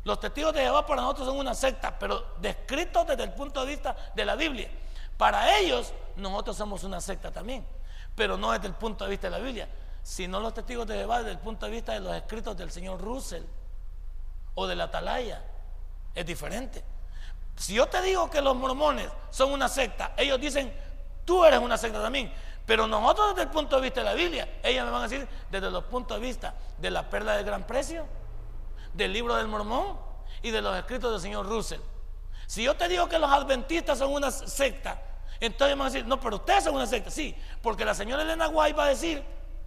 [0.05, 3.67] Los testigos de Jehová para nosotros son una secta, pero descritos desde el punto de
[3.67, 4.71] vista de la Biblia.
[5.17, 7.67] Para ellos, nosotros somos una secta también,
[8.15, 9.69] pero no desde el punto de vista de la Biblia,
[10.03, 13.01] sino los testigos de Jehová desde el punto de vista de los escritos del señor
[13.01, 13.43] Russell
[14.55, 15.43] o de la Atalaya.
[16.15, 16.85] Es diferente.
[17.57, 20.73] Si yo te digo que los mormones son una secta, ellos dicen,
[21.25, 22.33] tú eres una secta también.
[22.67, 25.29] Pero nosotros desde el punto de vista de la Biblia, ellos me van a decir
[25.51, 28.07] desde los puntos de vista de la perla del gran precio,
[28.93, 29.99] del libro del mormón
[30.43, 31.81] y de los escritos del señor Russell.
[32.47, 35.01] Si yo te digo que los adventistas son una secta,
[35.41, 37.11] entonces van a decir, no, pero ustedes son una secta.
[37.11, 39.23] Sí, porque la señora Elena Guay va a decir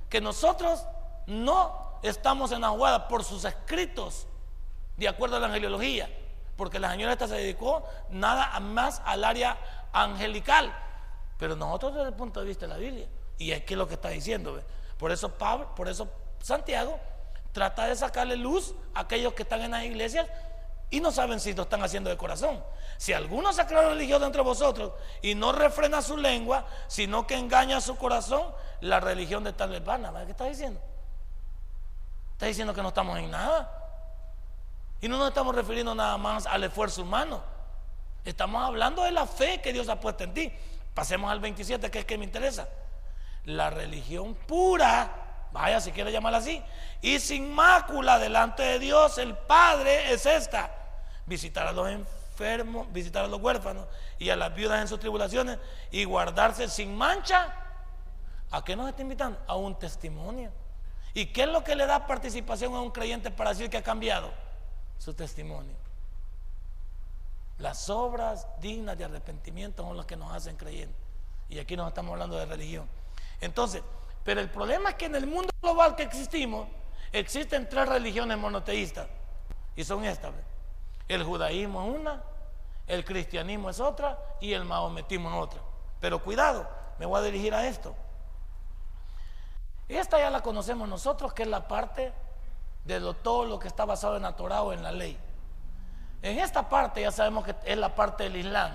[0.09, 0.85] que nosotros
[1.25, 2.61] no estamos en
[3.09, 4.27] por sus escritos,
[4.95, 6.09] de acuerdo a la angeliología,
[6.55, 9.57] porque la señora esta se dedicó nada más al área
[9.93, 10.73] angelical.
[11.37, 13.07] Pero nosotros desde el punto de vista de la Biblia,
[13.37, 14.59] y es que es lo que está diciendo.
[14.97, 16.09] Por eso Pablo, por eso
[16.41, 16.99] Santiago
[17.51, 20.27] trata de sacarle luz a aquellos que están en las iglesias
[20.89, 22.63] y no saben si lo están haciendo de corazón.
[22.97, 27.81] Si alguno se cree religioso entre vosotros y no refrena su lengua, sino que engaña
[27.81, 30.13] su corazón, la religión de tal es vana.
[30.25, 30.79] ¿Qué está diciendo?
[32.33, 33.73] Está diciendo que no estamos en nada.
[35.01, 37.43] Y no nos estamos refiriendo nada más al esfuerzo humano.
[38.23, 40.53] Estamos hablando de la fe que Dios ha puesto en ti.
[40.93, 42.67] Pasemos al 27, que es que me interesa.
[43.43, 46.61] La religión pura vaya si quiere llamarla así,
[47.01, 50.71] y sin mácula delante de Dios el Padre es esta,
[51.27, 53.85] visitar a los enfermos, visitar a los huérfanos
[54.17, 55.59] y a las viudas en sus tribulaciones
[55.91, 57.53] y guardarse sin mancha.
[58.49, 59.39] ¿A qué nos está invitando?
[59.45, 60.51] A un testimonio.
[61.13, 63.83] ¿Y qué es lo que le da participación a un creyente para decir que ha
[63.83, 64.31] cambiado?
[64.97, 65.75] Su testimonio.
[67.59, 70.97] Las obras dignas de arrepentimiento son las que nos hacen creyentes.
[71.49, 72.87] Y aquí nos estamos hablando de religión.
[73.41, 73.81] Entonces,
[74.23, 76.67] pero el problema es que en el mundo global que existimos,
[77.11, 79.07] existen tres religiones monoteístas.
[79.75, 80.33] Y son estas.
[81.07, 82.23] El judaísmo es una,
[82.87, 85.61] el cristianismo es otra y el maometismo es otra.
[85.99, 86.67] Pero cuidado,
[86.99, 87.95] me voy a dirigir a esto.
[89.87, 92.11] Esta ya la conocemos nosotros, que es la parte
[92.83, 95.17] de todo lo que está basado en la Torah o en la ley.
[96.21, 98.71] En esta parte ya sabemos que es la parte del Islam,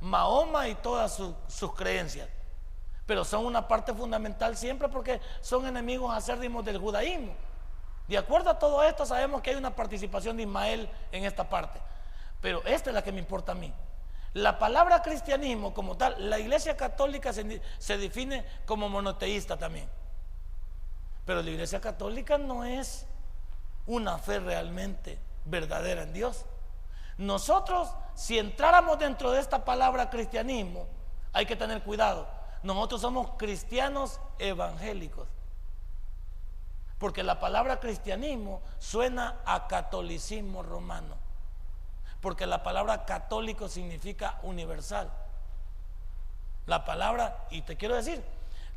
[0.00, 2.28] Mahoma y todas sus creencias.
[3.06, 7.32] Pero son una parte fundamental siempre porque son enemigos acérrimos del judaísmo.
[8.08, 11.80] De acuerdo a todo esto, sabemos que hay una participación de Ismael en esta parte.
[12.40, 13.72] Pero esta es la que me importa a mí.
[14.34, 19.88] La palabra cristianismo como tal, la iglesia católica se, define como monoteísta también.
[21.24, 23.06] Pero la iglesia católica no es
[23.86, 26.44] una fe realmente verdadera en Dios.
[27.16, 30.86] Nosotros, si entráramos dentro de esta palabra cristianismo,
[31.32, 32.28] hay que tener cuidado.
[32.62, 35.28] Nosotros somos cristianos evangélicos.
[36.98, 41.16] Porque la palabra cristianismo suena a catolicismo romano.
[42.20, 45.10] Porque la palabra católico significa universal.
[46.66, 48.24] La palabra, y te quiero decir,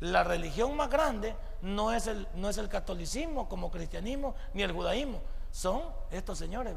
[0.00, 4.72] la religión más grande no es el, no es el catolicismo como cristianismo ni el
[4.72, 6.74] judaísmo, son estos señores.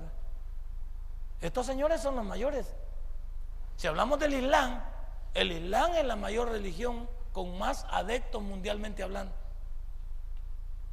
[1.41, 2.73] Estos señores son los mayores.
[3.75, 4.81] Si hablamos del Islam,
[5.33, 9.33] el Islam es la mayor religión con más adeptos mundialmente hablando.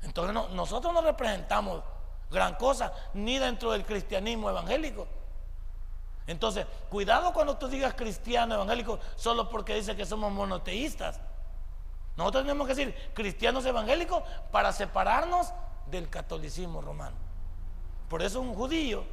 [0.02, 1.82] Entonces nosotros no representamos
[2.30, 5.06] gran cosa, ni dentro del cristianismo evangélico.
[6.26, 11.20] Entonces, cuidado cuando tú digas cristiano evangélico solo porque dice que somos monoteístas.
[12.16, 14.22] Nosotros tenemos que decir cristianos evangélicos
[14.52, 15.52] para separarnos
[15.86, 17.16] del catolicismo romano.
[18.08, 19.04] Por eso un judío,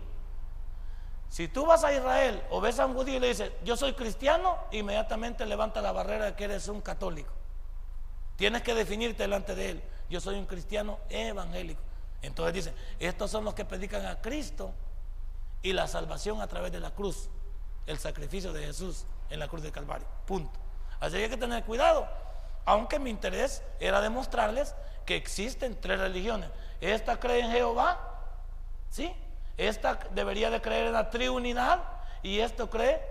[1.30, 3.94] si tú vas a Israel o ves a un judío y le dices, yo soy
[3.94, 7.32] cristiano, inmediatamente levanta la barrera de que eres un católico.
[8.36, 11.82] Tienes que definirte delante de él yo soy un cristiano evangélico.
[12.22, 14.72] Entonces dice, estos son los que predican a Cristo
[15.62, 17.30] y la salvación a través de la cruz,
[17.86, 20.08] el sacrificio de Jesús en la cruz de Calvario.
[20.26, 20.60] Punto.
[21.00, 22.08] Así que hay que tener cuidado,
[22.66, 26.50] aunque mi interés era demostrarles que existen tres religiones.
[26.82, 28.00] Esta cree en Jehová,
[28.90, 29.14] ¿sí?
[29.58, 31.84] Esta debería de creer en la triunidad
[32.24, 33.02] y esto cree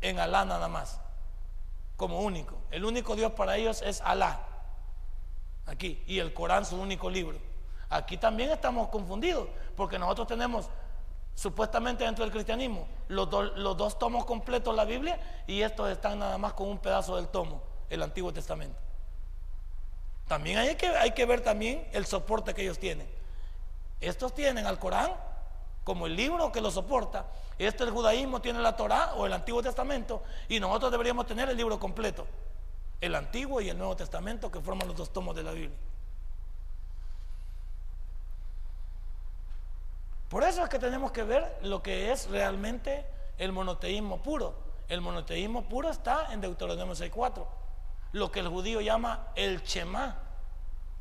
[0.00, 1.00] en Alá nada más,
[1.96, 2.56] como único.
[2.70, 4.45] El único Dios para ellos es Alá.
[5.66, 6.02] Aquí.
[6.06, 7.38] Y el Corán su único libro.
[7.88, 10.68] Aquí también estamos confundidos, porque nosotros tenemos
[11.34, 16.38] supuestamente dentro del cristianismo los, dos tomos completos de la Biblia y estos están nada
[16.38, 18.78] más con un pedazo del tomo, el Antiguo Testamento.
[20.26, 23.08] También hay que, hay que ver también el soporte que ellos tienen.
[24.00, 25.12] Estos tienen al Corán
[25.84, 27.26] como el libro que lo soporta.
[27.58, 31.56] Este el judaísmo tiene la Torá o el Antiguo Testamento y nosotros deberíamos tener el
[31.56, 32.26] libro completo
[33.00, 35.78] el Antiguo y el Nuevo Testamento que forman los dos tomos de la Biblia.
[40.28, 43.06] Por eso es que tenemos que ver lo que es realmente
[43.38, 44.54] el monoteísmo puro.
[44.88, 47.46] El monoteísmo puro está en Deuteronomio 6.4,
[48.12, 50.16] lo que el judío llama el Shema.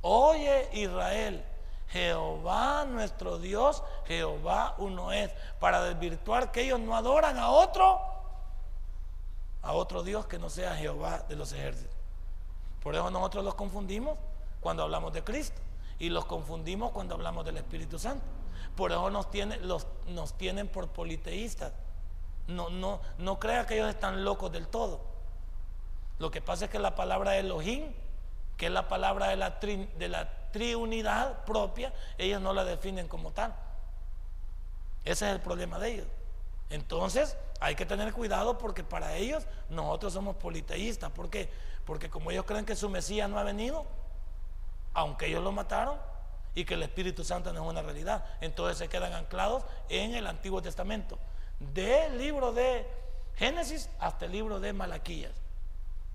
[0.01, 1.43] Oye Israel,
[1.89, 8.14] Jehová nuestro Dios, Jehová uno es, para desvirtuar que ellos no adoran a otro
[9.65, 11.95] a otro Dios que no sea Jehová de los ejércitos.
[12.83, 14.17] Por eso nosotros los confundimos
[14.61, 15.59] cuando hablamos de Cristo
[15.97, 18.23] y los confundimos cuando hablamos del Espíritu Santo.
[18.75, 19.27] Por eso nos,
[19.61, 21.73] los, nos tienen por politeístas.
[22.47, 25.01] No, no, no crea que ellos están locos del todo.
[26.19, 27.91] Lo que pasa es que la palabra Elohim,
[28.57, 33.31] que es la palabra de la, de la triunidad propia, ellos no la definen como
[33.31, 33.55] tal.
[35.03, 36.07] Ese es el problema de ellos.
[36.69, 41.11] Entonces, hay que tener cuidado porque para ellos nosotros somos politeístas.
[41.11, 41.49] ¿Por qué?
[41.85, 43.85] Porque como ellos creen que su Mesías no ha venido,
[44.93, 45.97] aunque ellos lo mataron
[46.53, 50.25] y que el Espíritu Santo no es una realidad, entonces se quedan anclados en el
[50.25, 51.19] Antiguo Testamento,
[51.59, 52.87] del libro de
[53.35, 55.33] Génesis hasta el libro de Malaquías.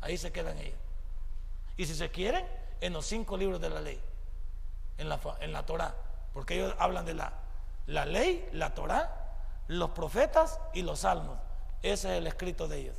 [0.01, 0.79] Ahí se quedan ellos.
[1.77, 2.47] Y si se quieren,
[2.81, 4.01] en los cinco libros de la ley,
[4.99, 5.95] en la, en la Torah,
[6.33, 7.33] porque ellos hablan de la,
[7.87, 9.20] la ley, la Torah
[9.71, 11.39] los profetas y los salmos.
[11.81, 12.97] Ese es el escrito de ellos.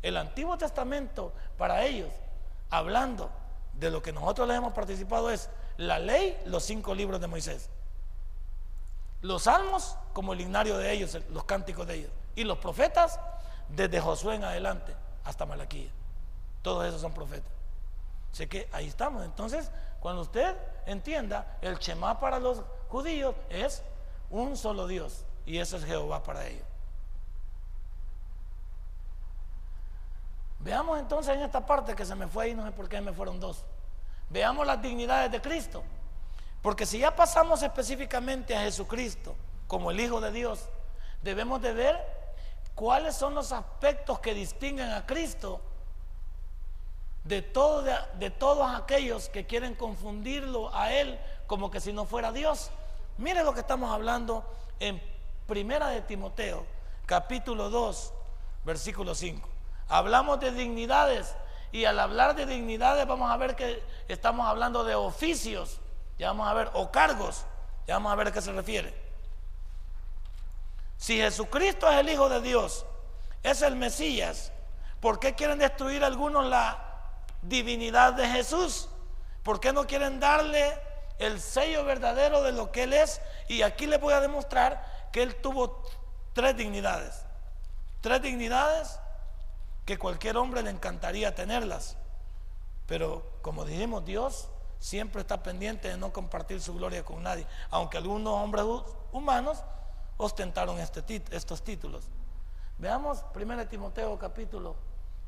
[0.00, 2.08] El Antiguo Testamento para ellos,
[2.70, 3.30] hablando
[3.74, 7.68] de lo que nosotros les hemos participado, es la ley, los cinco libros de Moisés.
[9.20, 12.10] Los salmos como el ignario de ellos, los cánticos de ellos.
[12.36, 13.20] Y los profetas
[13.68, 14.94] desde Josué en adelante
[15.24, 15.90] hasta Malaquía.
[16.62, 17.52] Todos esos son profetas.
[18.32, 19.26] Así que ahí estamos.
[19.26, 20.56] Entonces, cuando usted
[20.86, 23.82] entienda, el Shema para los judíos es
[24.30, 26.66] un solo Dios y ese es Jehová para ellos.
[30.58, 33.14] Veamos entonces en esta parte que se me fue ahí, no sé por qué me
[33.14, 33.64] fueron dos.
[34.28, 35.82] Veamos las dignidades de Cristo.
[36.60, 39.34] Porque si ya pasamos específicamente a Jesucristo
[39.66, 40.68] como el Hijo de Dios,
[41.22, 41.96] debemos de ver
[42.74, 45.62] cuáles son los aspectos que distinguen a Cristo
[47.24, 47.84] de, todo,
[48.18, 52.70] de, todos aquellos que quieren confundirlo a Él como que si no fuera Dios.
[53.16, 54.44] Mire lo que estamos hablando
[54.78, 55.00] en
[55.48, 56.66] Primera de Timoteo,
[57.06, 58.12] capítulo 2,
[58.66, 59.48] versículo 5.
[59.88, 61.34] Hablamos de dignidades
[61.72, 65.80] y al hablar de dignidades vamos a ver que estamos hablando de oficios,
[66.18, 67.46] ya vamos a ver, o cargos,
[67.86, 68.94] ya vamos a ver a qué se refiere.
[70.98, 72.84] Si Jesucristo es el Hijo de Dios,
[73.42, 74.52] es el Mesías,
[75.00, 76.76] ¿por qué quieren destruir algunos la
[77.40, 78.90] divinidad de Jesús?
[79.42, 80.78] ¿Por qué no quieren darle
[81.18, 83.22] el sello verdadero de lo que Él es?
[83.48, 85.82] Y aquí les voy a demostrar que Él tuvo
[86.32, 87.22] tres dignidades.
[88.00, 88.98] Tres dignidades
[89.84, 91.96] que cualquier hombre le encantaría tenerlas.
[92.86, 94.48] Pero como dijimos, Dios
[94.78, 98.64] siempre está pendiente de no compartir su gloria con nadie, aunque algunos hombres
[99.12, 99.62] humanos
[100.16, 102.04] ostentaron este estos títulos.
[102.78, 104.76] Veamos 1 Timoteo capítulo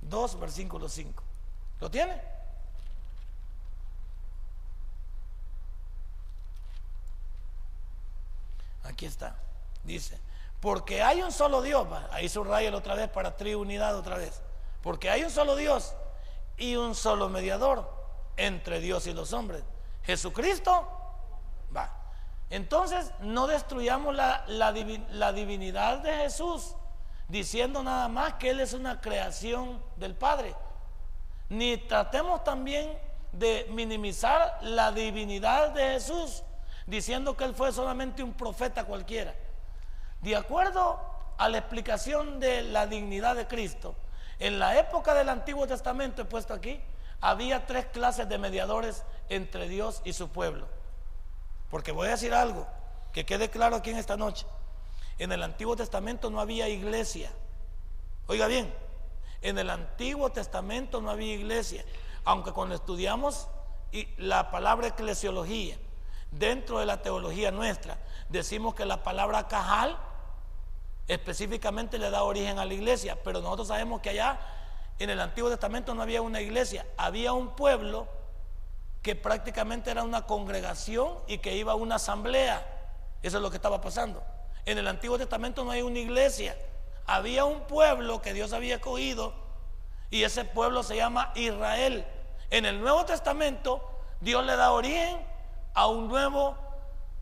[0.03, 1.23] 2, versículo 5.
[1.81, 2.21] ¿Lo tiene?
[8.85, 9.37] Aquí está.
[9.83, 10.21] Dice,
[10.61, 14.43] porque hay un solo Dios, ahí subraya otra vez para triunidad otra vez.
[14.83, 15.95] Porque hay un solo Dios
[16.57, 17.91] y un solo mediador
[18.37, 19.63] entre Dios y los hombres.
[20.03, 20.89] Jesucristo
[21.75, 21.97] va.
[22.51, 26.75] Entonces no destruyamos la, la, divinidad de Jesús
[27.29, 30.55] diciendo nada más que Él es una creación del Padre.
[31.49, 32.99] Ni tratemos también
[33.33, 36.43] de minimizar la divinidad de Jesús
[36.87, 39.35] diciendo que Él fue solamente un profeta cualquiera.
[40.23, 41.01] De acuerdo
[41.39, 43.95] a la explicación de la dignidad de Cristo,
[44.39, 46.81] en la época del Antiguo Testamento, he puesto aquí,
[47.21, 50.67] había tres clases de mediadores entre Dios y su pueblo.
[51.71, 52.67] Porque voy a decir algo
[53.13, 54.47] que quede claro aquí en esta noche.
[55.19, 57.31] En el Antiguo Testamento no había iglesia.
[58.27, 58.73] Oiga bien,
[59.43, 61.85] en el Antiguo Testamento no había iglesia.
[62.25, 63.49] Aunque cuando estudiamos
[64.19, 65.77] la palabra eclesiología,
[66.31, 67.99] dentro de la teología nuestra,
[68.29, 69.99] decimos que la palabra cajal
[71.11, 74.39] específicamente le da origen a la iglesia, pero nosotros sabemos que allá
[75.01, 78.07] en el Antiguo Testamento no había una iglesia, había un pueblo
[79.03, 82.65] que prácticamente era una congregación y que iba a una asamblea.
[83.25, 84.23] Eso es lo que estaba pasando.
[84.67, 86.57] En el Antiguo Testamento no hay una iglesia,
[87.07, 89.35] había un pueblo que Dios había escogido
[90.11, 92.07] y ese pueblo se llama Israel.
[92.51, 93.83] En el Nuevo Testamento
[94.21, 95.19] Dios le da origen
[95.75, 96.57] a un nuevo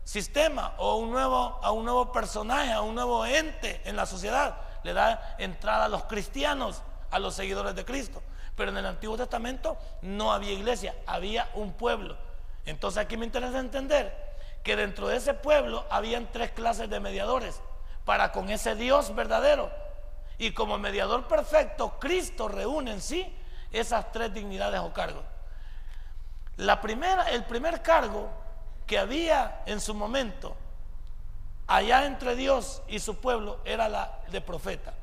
[0.09, 4.57] sistema o un nuevo, a un nuevo personaje, a un nuevo ente en la sociedad.
[4.81, 6.81] Le da entrada a los cristianos,
[7.11, 8.23] a los seguidores de Cristo.
[8.55, 12.17] Pero en el Antiguo Testamento no había iglesia, había un pueblo.
[12.65, 17.61] Entonces aquí me interesa entender que dentro de ese pueblo habían tres clases de mediadores
[18.03, 19.69] para con ese Dios verdadero.
[20.39, 23.31] Y como mediador perfecto, Cristo reúne en sí
[23.71, 25.23] esas tres dignidades o cargos.
[26.57, 28.48] La primera, el primer cargo
[28.89, 30.57] que había en su momento
[31.67, 34.95] allá entre Dios y su pueblo era la de profeta.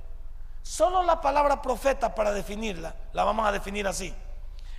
[0.61, 4.13] Solo la palabra profeta para definirla, la vamos a definir así.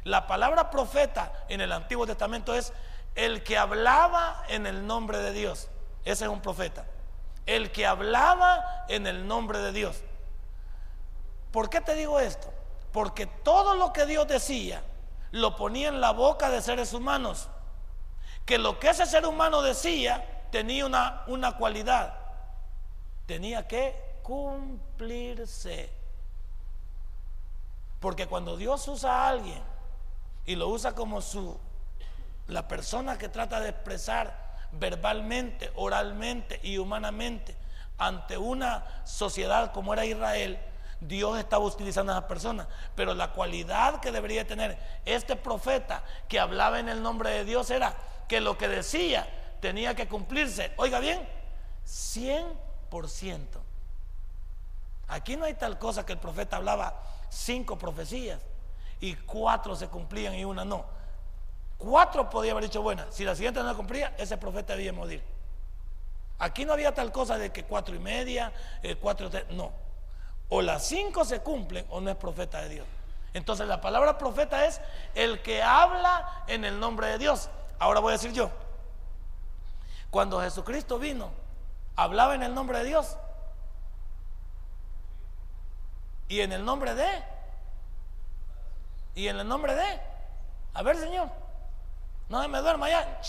[0.03, 2.73] La palabra profeta en el Antiguo Testamento es
[3.15, 5.69] el que hablaba en el nombre de Dios.
[6.03, 6.85] Ese es un profeta.
[7.45, 10.03] El que hablaba en el nombre de Dios.
[11.53, 12.53] ¿Por qué te digo esto?
[12.91, 14.83] Porque todo lo que Dios decía
[15.31, 17.47] lo ponía en la boca de seres humanos
[18.47, 22.13] que lo que ese ser humano decía tenía una, una cualidad,
[23.25, 23.93] tenía que
[24.23, 25.91] cumplirse.
[27.99, 29.61] Porque cuando Dios usa a alguien
[30.45, 31.59] y lo usa como su,
[32.47, 37.55] la persona que trata de expresar verbalmente, oralmente y humanamente
[37.97, 40.57] ante una sociedad como era Israel,
[41.01, 42.65] Dios estaba utilizando a esa persona.
[42.95, 47.69] Pero la cualidad que debería tener este profeta que hablaba en el nombre de Dios
[47.71, 47.93] era
[48.27, 49.27] que lo que decía
[49.59, 50.71] tenía que cumplirse.
[50.77, 51.27] Oiga bien,
[51.85, 53.45] 100%.
[55.07, 58.41] Aquí no hay tal cosa que el profeta hablaba cinco profecías
[58.99, 60.85] y cuatro se cumplían y una no.
[61.77, 63.07] Cuatro podía haber dicho buena.
[63.11, 65.23] Si la siguiente no cumplía, ese profeta debía morir.
[66.39, 68.51] Aquí no había tal cosa de que cuatro y media,
[68.83, 69.71] eh, cuatro, no.
[70.49, 72.87] O las cinco se cumplen o no es profeta de Dios.
[73.33, 74.81] Entonces la palabra profeta es
[75.13, 77.49] el que habla en el nombre de Dios.
[77.79, 78.49] Ahora voy a decir yo,
[80.09, 81.29] cuando Jesucristo vino,
[81.95, 83.17] hablaba en el nombre de Dios.
[86.29, 87.23] Y en el nombre de.
[89.15, 90.01] Y en el nombre de.
[90.73, 91.29] A ver, Señor,
[92.29, 93.21] no me duerma ya.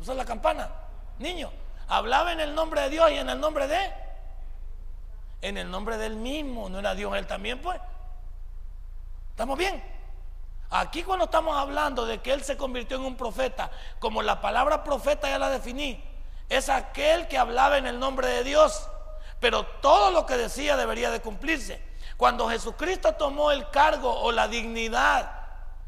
[0.00, 0.70] Usa la campana.
[1.18, 1.50] Niño,
[1.88, 3.92] hablaba en el nombre de Dios y en el nombre de.
[5.42, 6.68] En el nombre del mismo.
[6.68, 7.80] ¿No era Dios él también, pues?
[9.30, 9.95] ¿Estamos bien?
[10.70, 14.82] Aquí cuando estamos hablando de que Él se convirtió en un profeta, como la palabra
[14.82, 16.02] profeta ya la definí,
[16.48, 18.88] es aquel que hablaba en el nombre de Dios,
[19.40, 21.82] pero todo lo que decía debería de cumplirse.
[22.16, 25.30] Cuando Jesucristo tomó el cargo o la dignidad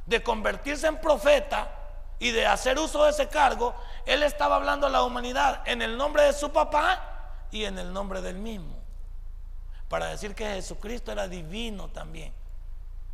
[0.07, 1.71] de convertirse en profeta
[2.19, 3.75] y de hacer uso de ese cargo,
[4.07, 7.93] Él estaba hablando a la humanidad en el nombre de su papá y en el
[7.93, 8.77] nombre del mismo,
[9.89, 12.33] para decir que Jesucristo era divino también.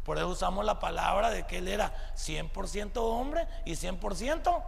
[0.04, 4.62] Por eso usamos la palabra de que Él era 100% hombre y 100%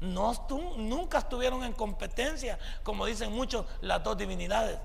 [0.00, 0.32] no
[0.76, 4.78] nunca estuvieron en competencia, como dicen muchos, las dos divinidades.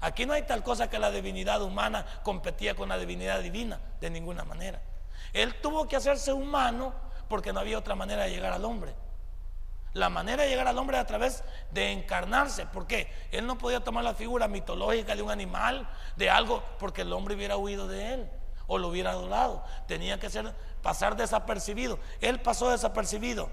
[0.00, 4.10] Aquí no hay tal cosa que la divinidad humana competía con la divinidad divina, de
[4.10, 4.82] ninguna manera.
[5.32, 6.92] Él tuvo que hacerse humano
[7.28, 8.92] porque no había otra manera de llegar al hombre.
[9.92, 12.66] La manera de llegar al hombre a través de encarnarse.
[12.66, 13.08] ¿Por qué?
[13.30, 17.36] Él no podía tomar la figura mitológica de un animal, de algo, porque el hombre
[17.36, 18.30] hubiera huido de él
[18.66, 19.64] o lo hubiera adorado.
[19.86, 21.98] Tenía que ser, pasar desapercibido.
[22.20, 23.50] Él pasó desapercibido.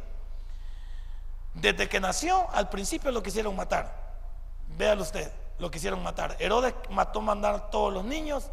[1.54, 3.94] Desde que nació, al principio lo quisieron matar.
[4.78, 6.38] Véalo usted, lo quisieron matar.
[6.40, 8.50] Herodes mató mandar todos los niños,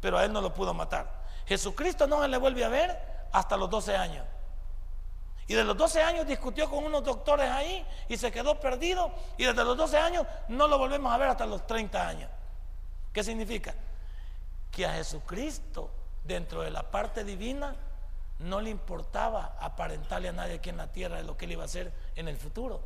[0.00, 1.22] pero a él no lo pudo matar.
[1.46, 4.26] Jesucristo no se le vuelve a ver hasta los 12 años.
[5.46, 9.12] Y de los 12 años discutió con unos doctores ahí y se quedó perdido.
[9.36, 12.30] Y desde los 12 años no lo volvemos a ver hasta los 30 años.
[13.12, 13.74] ¿Qué significa?
[14.72, 15.90] Que a Jesucristo,
[16.24, 17.76] dentro de la parte divina,
[18.40, 21.62] no le importaba aparentarle a nadie aquí en la tierra de lo que él iba
[21.62, 22.80] a hacer en el futuro.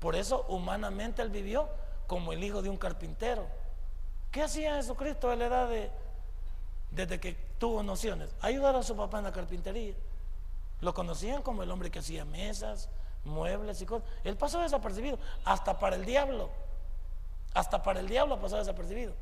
[0.00, 1.68] Por eso humanamente él vivió
[2.06, 3.46] como el hijo de un carpintero.
[4.30, 5.90] ¿Qué hacía Jesucristo a la edad de,
[6.90, 8.34] desde que tuvo nociones?
[8.40, 9.94] Ayudar a su papá en la carpintería.
[10.80, 12.88] Lo conocían como el hombre que hacía mesas,
[13.24, 14.08] muebles y cosas.
[14.24, 16.50] Él pasó desapercibido, hasta para el diablo.
[17.54, 19.14] Hasta para el diablo pasó desapercibido.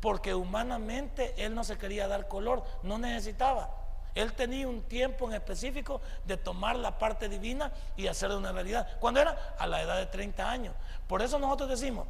[0.00, 3.70] Porque humanamente él no se quería dar color, no necesitaba.
[4.14, 8.98] Él tenía un tiempo en específico de tomar la parte divina y hacerla una realidad.
[8.98, 9.54] ¿Cuándo era?
[9.58, 10.74] A la edad de 30 años.
[11.06, 12.06] Por eso nosotros decimos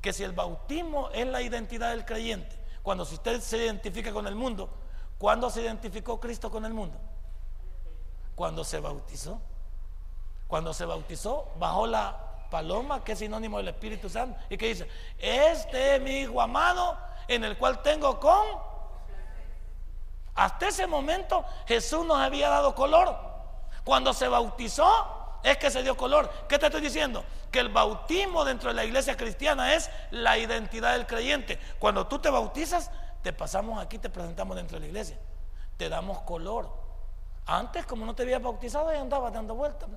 [0.00, 4.26] que si el bautismo es la identidad del creyente, cuando si usted se identifica con
[4.26, 4.70] el mundo,
[5.18, 6.98] ¿cuándo se identificó Cristo con el mundo?
[8.34, 9.40] Cuando se bautizó.
[10.46, 14.88] Cuando se bautizó, bajó la paloma, que es sinónimo del Espíritu Santo, y que dice,
[15.18, 16.96] este es mi hijo amado,
[17.28, 18.68] en el cual tengo con
[20.38, 23.18] hasta ese momento Jesús nos había dado color.
[23.82, 26.30] Cuando se bautizó es que se dio color.
[26.48, 27.24] ¿Qué te estoy diciendo?
[27.50, 31.58] Que el bautismo dentro de la iglesia cristiana es la identidad del creyente.
[31.80, 35.18] Cuando tú te bautizas, te pasamos aquí, te presentamos dentro de la iglesia.
[35.76, 36.72] Te damos color.
[37.44, 39.88] Antes, como no te habías bautizado, ahí andabas dando vueltas.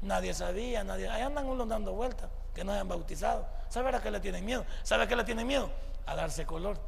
[0.00, 1.10] Nadie sabía, nadie.
[1.10, 3.46] Ahí andan unos dando vueltas que no hayan bautizado.
[3.68, 4.64] ¿Sabe a qué le tienen miedo?
[4.82, 5.70] ¿Sabe a qué le tienen miedo?
[6.06, 6.78] A darse color.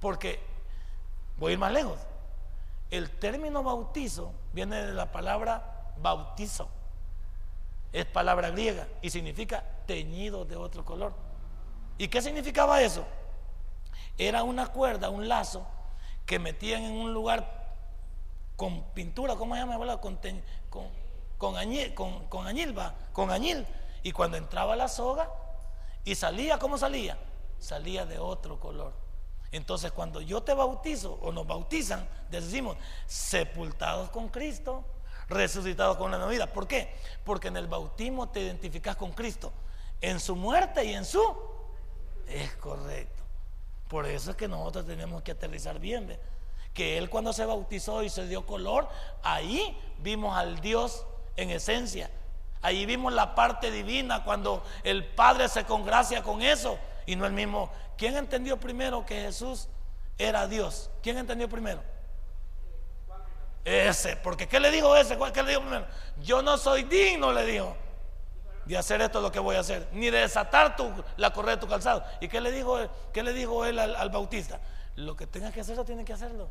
[0.00, 0.40] Porque
[1.40, 1.98] Voy a ir más lejos.
[2.90, 6.68] El término bautizo viene de la palabra bautizo.
[7.92, 11.14] Es palabra griega y significa teñido de otro color.
[11.96, 13.06] ¿Y qué significaba eso?
[14.18, 15.66] Era una cuerda, un lazo
[16.26, 17.58] que metían en un lugar
[18.54, 19.78] con pintura, ¿cómo se llama?
[19.98, 20.84] Con, con, con,
[21.94, 22.74] con, con añil,
[23.12, 23.66] con añil.
[24.02, 25.30] Y cuando entraba la soga
[26.04, 27.18] y salía, ¿cómo salía?
[27.58, 28.92] Salía de otro color.
[29.52, 32.76] Entonces cuando yo te bautizo o nos bautizan, decimos,
[33.06, 34.84] sepultados con Cristo,
[35.28, 36.46] resucitados con la nueva vida.
[36.46, 36.94] ¿Por qué?
[37.24, 39.52] Porque en el bautismo te identificas con Cristo,
[40.00, 41.20] en su muerte y en su...
[42.26, 43.22] Es correcto.
[43.88, 46.16] Por eso es que nosotros tenemos que aterrizar bien.
[46.72, 48.88] Que Él cuando se bautizó y se dio color,
[49.22, 51.04] ahí vimos al Dios
[51.36, 52.08] en esencia.
[52.62, 57.32] Ahí vimos la parte divina cuando el Padre se congracia con eso y no el
[57.32, 57.70] mismo.
[57.96, 59.68] ¿Quién entendió primero que Jesús
[60.18, 60.90] era Dios?
[61.02, 61.82] ¿Quién entendió primero?
[63.64, 65.18] Ese, porque ¿qué le dijo ese?
[65.32, 65.86] ¿Qué le dijo primero?
[66.22, 67.76] Yo no soy digno, le dijo,
[68.64, 71.60] de hacer esto lo que voy a hacer, ni de desatar tu, la correa de
[71.60, 72.04] tu calzado.
[72.20, 72.78] ¿Y qué le dijo,
[73.12, 74.60] qué le dijo él al, bautista?
[74.96, 76.48] Lo que tengas que hacerlo, tienes que hacerlo.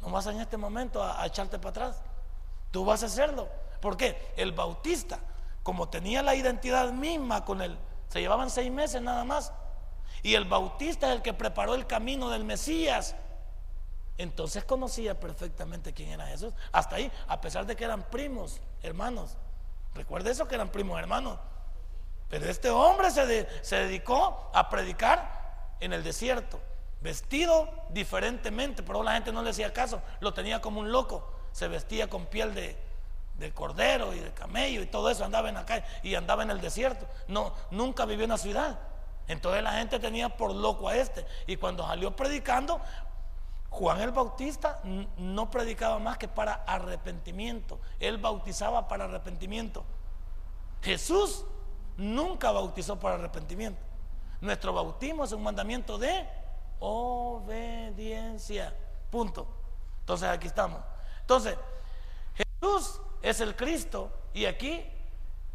[0.00, 2.02] No vas en este momento a echarte para atrás.
[2.70, 3.48] Tú vas a hacerlo.
[3.80, 4.32] ¿Por qué?
[4.36, 5.18] El bautista,
[5.62, 9.52] como tenía la identidad misma con el se llevaban seis meses nada más.
[10.22, 13.14] Y el bautista es el que preparó el camino del Mesías.
[14.16, 16.52] Entonces conocía perfectamente quién era Jesús.
[16.72, 19.36] Hasta ahí, a pesar de que eran primos, hermanos.
[19.94, 21.38] Recuerde eso que eran primos hermanos.
[22.28, 26.60] Pero este hombre se, se dedicó a predicar en el desierto,
[27.00, 31.32] vestido diferentemente, pero la gente no le hacía caso, lo tenía como un loco.
[31.52, 32.76] Se vestía con piel de,
[33.38, 36.50] de cordero y de camello y todo eso, andaba en la calle y andaba en
[36.50, 37.06] el desierto.
[37.28, 38.78] No, nunca vivió en la ciudad.
[39.28, 41.24] Entonces la gente tenía por loco a este.
[41.46, 42.80] Y cuando salió predicando,
[43.70, 44.80] Juan el Bautista
[45.18, 47.78] no predicaba más que para arrepentimiento.
[48.00, 49.84] Él bautizaba para arrepentimiento.
[50.82, 51.44] Jesús
[51.96, 53.80] nunca bautizó para arrepentimiento.
[54.40, 56.26] Nuestro bautismo es un mandamiento de
[56.80, 58.74] obediencia.
[59.10, 59.46] Punto.
[60.00, 60.80] Entonces aquí estamos.
[61.20, 61.56] Entonces,
[62.34, 64.84] Jesús es el Cristo y aquí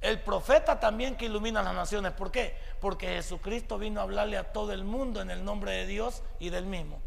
[0.02, 2.12] el profeta también que ilumina las naciones.
[2.12, 2.58] ¿Por qué?
[2.82, 6.50] Porque Jesucristo vino a hablarle a todo el mundo en el nombre de Dios y
[6.50, 7.02] del mismo.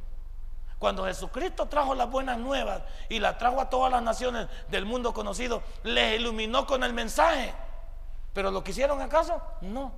[0.78, 5.12] Cuando Jesucristo trajo las buenas nuevas y las trajo a todas las naciones del mundo
[5.12, 7.54] conocido, les iluminó con el mensaje.
[8.32, 9.40] ¿Pero lo quisieron acaso?
[9.61, 9.92] No.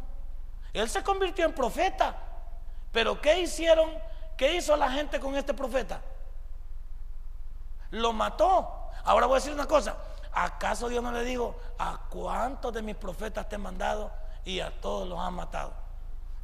[0.73, 2.17] Él se convirtió en profeta.
[2.93, 3.91] Pero ¿qué hicieron?
[4.37, 6.01] ¿Qué hizo la gente con este profeta?
[7.91, 8.91] Lo mató.
[9.05, 9.97] Ahora voy a decir una cosa.
[10.33, 14.11] ¿Acaso Dios no le dijo, a cuántos de mis profetas te he mandado
[14.45, 15.73] y a todos los han matado?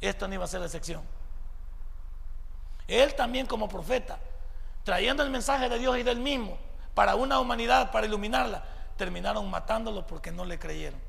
[0.01, 1.01] Esto no iba a ser la excepción.
[2.87, 4.19] Él también como profeta,
[4.83, 6.57] trayendo el mensaje de Dios y del mismo
[6.93, 8.63] para una humanidad, para iluminarla,
[8.97, 10.99] terminaron matándolo porque no le creyeron.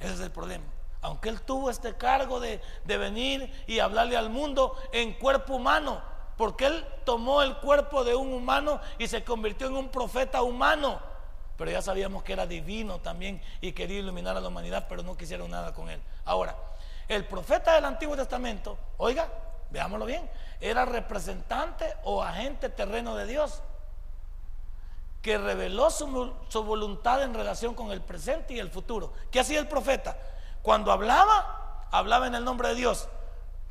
[0.00, 0.64] Ese es el problema.
[1.02, 6.00] Aunque él tuvo este cargo de, de venir y hablarle al mundo en cuerpo humano,
[6.36, 11.11] porque él tomó el cuerpo de un humano y se convirtió en un profeta humano
[11.56, 15.16] pero ya sabíamos que era divino también y quería iluminar a la humanidad, pero no
[15.16, 16.00] quisieron nada con él.
[16.24, 16.56] Ahora,
[17.08, 19.28] el profeta del Antiguo Testamento, oiga,
[19.70, 20.28] veámoslo bien,
[20.60, 23.62] era representante o agente terreno de Dios,
[25.20, 29.12] que reveló su, su voluntad en relación con el presente y el futuro.
[29.30, 30.16] ¿Qué hacía el profeta?
[30.62, 33.08] Cuando hablaba, hablaba en el nombre de Dios,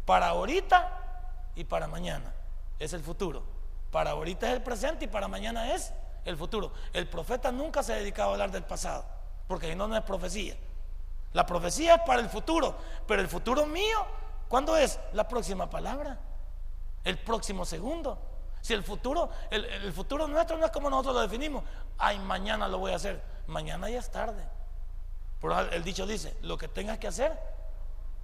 [0.05, 0.97] para ahorita
[1.55, 2.34] y para mañana.
[2.79, 3.43] Es el futuro.
[3.91, 5.93] Para ahorita es el presente y para mañana es
[6.26, 6.72] el futuro.
[6.93, 9.05] El profeta nunca se ha dedicado a hablar del pasado,
[9.47, 10.55] porque si no, no es profecía.
[11.34, 12.76] La profecía es para el futuro,
[13.07, 14.05] pero el futuro mío,
[14.49, 14.99] ¿cuándo es?
[15.13, 16.19] La próxima palabra,
[17.03, 18.17] el próximo segundo.
[18.61, 21.63] Si el futuro, el, futuro nuestro no es como nosotros lo definimos,
[21.97, 24.43] ay, mañana lo voy a hacer, mañana ya es tarde.
[25.39, 27.39] Por el dicho dice, lo que tengas que hacer,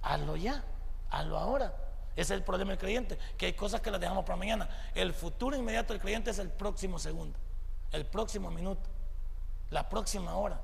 [0.02, 0.62] hazlo ya,
[1.10, 1.74] hazlo ahora.
[2.14, 4.68] Ese es el problema del creyente, que hay cosas que las dejamos para mañana.
[4.94, 7.38] El futuro inmediato del creyente es el próximo segundo
[7.92, 8.88] el próximo minuto,
[9.70, 10.60] la próxima hora.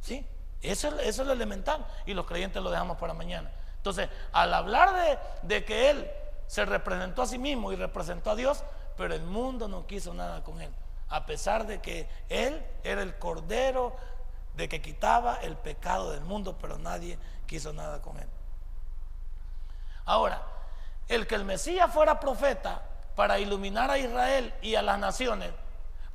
[0.00, 0.26] ¿Sí?
[0.62, 3.50] Eso, es lo elemental y los creyentes lo dejamos para mañana.
[3.76, 6.10] Entonces, al hablar de, de que Él
[6.46, 8.62] se representó a sí mismo y representó a Dios,
[8.96, 10.70] pero el mundo no quiso nada con Él,
[11.08, 13.96] a pesar de que Él era el cordero
[14.54, 18.28] de que quitaba el pecado del mundo, pero nadie quiso nada con Él.
[20.04, 20.42] Ahora,
[21.08, 22.82] el que el Mesías fuera profeta
[23.16, 25.50] para iluminar a Israel y a las naciones,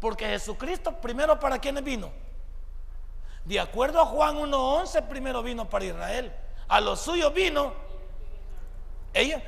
[0.05, 2.11] porque Jesucristo primero para quienes vino.
[3.43, 6.31] De acuerdo a Juan 1.11, primero vino para Israel.
[6.67, 7.73] A los suyos vino.
[9.15, 9.41] Ella,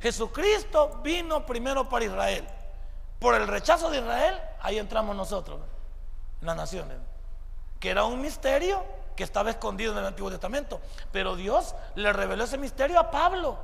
[0.00, 2.46] Jesucristo vino primero para Israel.
[3.18, 5.58] Por el rechazo de Israel, ahí entramos nosotros,
[6.42, 6.96] las naciones.
[7.80, 8.84] Que era un misterio
[9.16, 10.80] que estaba escondido en el Antiguo Testamento.
[11.10, 13.58] Pero Dios le reveló ese misterio a Pablo.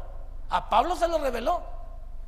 [0.48, 1.62] A Pablo se lo reveló.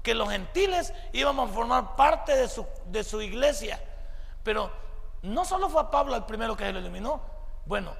[0.04, 3.80] Que los gentiles íbamos a formar parte de su, de su iglesia
[4.42, 4.70] pero
[5.22, 7.20] no solo fue a Pablo el primero que se lo iluminó,
[7.66, 7.94] bueno,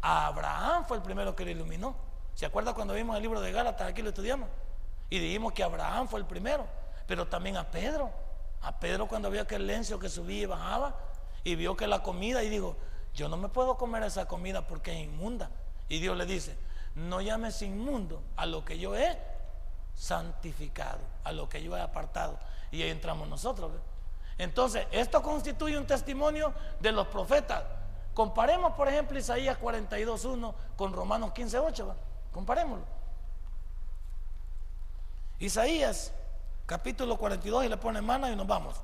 [0.00, 1.96] a Abraham fue el primero que lo iluminó.
[2.34, 3.88] ¿Se acuerda cuando vimos el libro de Gálatas?
[3.88, 4.48] Aquí lo estudiamos.
[5.10, 6.66] Y dijimos que Abraham fue el primero,
[7.06, 8.10] pero también a Pedro.
[8.62, 10.94] A Pedro cuando vio aquel lencio que subía y bajaba
[11.44, 12.76] y vio que la comida y dijo,
[13.14, 15.50] yo no me puedo comer esa comida porque es inmunda.
[15.88, 16.56] Y Dios le dice,
[16.94, 19.18] no llames inmundo a lo que yo he
[19.94, 22.38] santificado, a lo que yo he apartado.
[22.70, 23.72] Y ahí entramos nosotros.
[24.38, 27.64] Entonces, esto constituye un testimonio de los profetas.
[28.14, 31.94] Comparemos, por ejemplo, Isaías 42.1 con Romanos 15.8.
[32.32, 32.84] Comparémoslo.
[35.40, 36.12] Isaías,
[36.66, 38.76] capítulo 42, y le pone mano y nos vamos.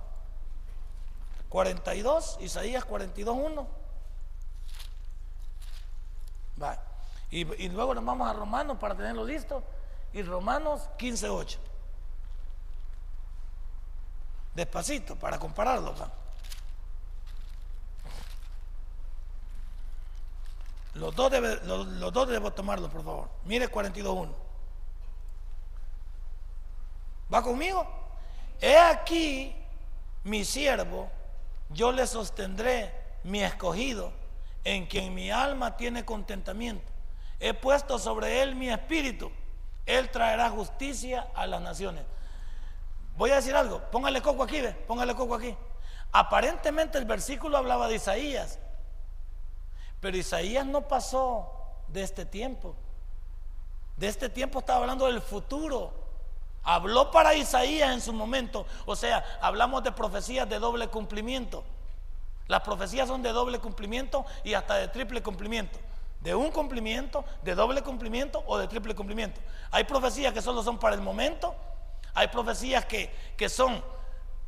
[1.48, 3.66] 42, Isaías 42.1.
[6.61, 6.78] Va.
[7.30, 9.62] Y, y luego nos vamos a Romanos para tenerlo listo.
[10.12, 11.59] Y Romanos 15.8.
[14.55, 15.94] Despacito, para compararlo.
[20.94, 23.28] Los dos, debe, los, dos debo tomarlo, por favor.
[23.44, 24.32] Mire 42.1.
[27.32, 27.86] ¿Va conmigo?
[28.61, 29.55] He aquí
[30.22, 31.11] mi siervo,
[31.70, 32.94] yo le sostendré
[33.24, 34.12] mi escogido,
[34.62, 36.90] en quien mi alma tiene contentamiento.
[37.40, 39.32] He puesto sobre él mi espíritu.
[39.84, 42.05] Él traerá justicia a las naciones.
[43.17, 45.57] Voy a decir algo, póngale coco aquí, ve, póngale coco aquí.
[46.12, 48.59] Aparentemente el versículo hablaba de Isaías,
[50.01, 51.51] pero Isaías no pasó
[51.89, 52.77] de este tiempo.
[53.97, 55.93] De este tiempo estaba hablando del futuro.
[56.62, 58.67] Habló para Isaías en su momento.
[58.87, 61.65] O sea, hablamos de profecías de doble cumplimiento.
[62.49, 65.79] Las profecías son de doble cumplimiento y hasta de triple cumplimiento.
[66.21, 69.41] De un cumplimiento, de doble cumplimiento o de triple cumplimiento.
[69.71, 71.55] Hay profecías que solo son para el momento.
[72.15, 73.83] Hay profecías que, que son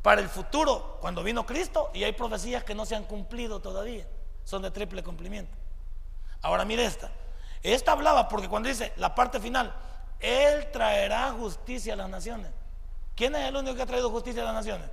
[0.01, 1.91] para el futuro, cuando vino Cristo.
[1.93, 4.07] Y hay profecías que no se han cumplido todavía.
[4.43, 5.55] Son de triple cumplimiento.
[6.41, 7.11] Ahora mire esta.
[7.61, 9.73] Esta hablaba porque cuando dice la parte final,
[10.19, 12.51] Él traerá justicia a las naciones.
[13.15, 14.89] ¿Quién es el único que ha traído justicia a las naciones?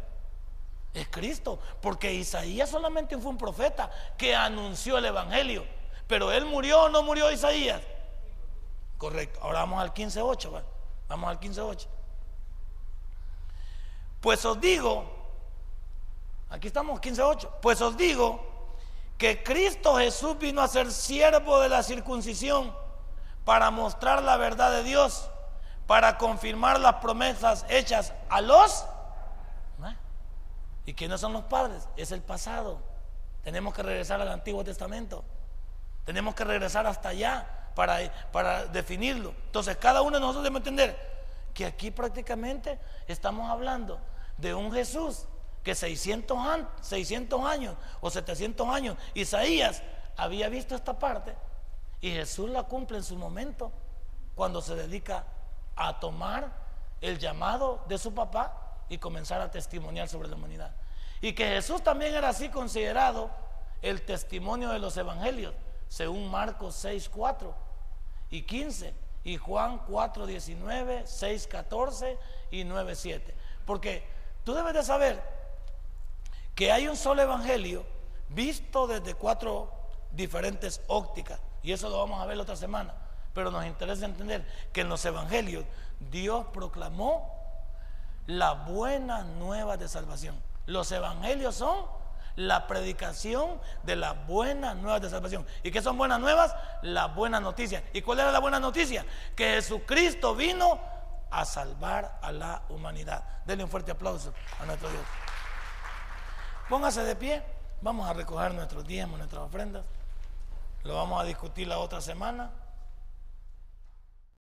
[0.95, 5.65] Es Cristo, porque Isaías solamente fue un profeta que anunció el Evangelio.
[6.07, 7.81] Pero él murió o no murió Isaías.
[8.99, 9.41] Correcto.
[9.43, 10.63] Ahora vamos al 15.8.
[11.09, 11.87] Vamos al 15.8.
[14.25, 15.05] Pues os digo,
[16.49, 17.47] aquí estamos, 15.8.
[17.61, 18.43] Pues os digo
[19.19, 22.75] que Cristo Jesús vino a ser siervo de la circuncisión
[23.45, 25.29] para mostrar la verdad de Dios,
[25.87, 28.87] para confirmar las promesas hechas a los...
[30.87, 31.87] ¿Y quiénes son los padres?
[31.95, 32.79] Es el pasado.
[33.43, 35.23] Tenemos que regresar al Antiguo Testamento.
[36.07, 37.99] Tenemos que regresar hasta allá para,
[38.33, 39.35] para definirlo.
[39.45, 41.15] Entonces, cada uno de nosotros debe entender
[41.53, 44.01] que aquí prácticamente estamos hablando
[44.39, 45.27] de un Jesús
[45.63, 46.39] que 600,
[46.81, 49.83] 600 años o 700 años, Isaías
[50.17, 51.35] había visto esta parte
[52.01, 53.73] y Jesús la cumple en su momento
[54.35, 55.25] cuando se dedica
[55.77, 56.53] a tomar
[57.01, 60.75] el llamado de su papá y comenzar a testimoniar sobre la humanidad.
[61.21, 63.31] Y que Jesús también era así considerado
[63.81, 65.55] el testimonio de los evangelios,
[65.89, 67.55] según Marcos 6, 4
[68.31, 72.19] y 15, y Juan 4, 19, 6, 14
[72.51, 73.35] y 9, 7.
[73.65, 74.07] Porque
[74.45, 75.23] tú debes de saber
[76.55, 77.85] que hay un solo evangelio
[78.29, 79.71] visto desde cuatro
[80.13, 81.41] diferentes ópticas.
[81.63, 82.95] Y eso lo vamos a ver la otra semana.
[83.33, 85.65] Pero nos interesa entender que en los evangelios
[86.11, 87.35] Dios proclamó
[88.27, 90.41] la buena nueva de salvación.
[90.67, 91.87] Los evangelios son
[92.37, 95.47] la predicación de la buena nueva de salvación.
[95.63, 96.55] ¿Y qué son buenas nuevas?
[96.83, 97.83] La buena noticia.
[97.93, 99.05] ¿Y cuál era la buena noticia?
[99.37, 100.79] Que Jesucristo vino
[101.41, 103.25] a salvar a la humanidad.
[103.47, 105.03] Denle un fuerte aplauso a nuestro Dios.
[106.69, 107.43] Póngase de pie,
[107.83, 109.85] vamos a recoger nuestros diezmos, nuestras ofrendas.
[110.85, 112.51] Lo vamos a discutir la otra semana.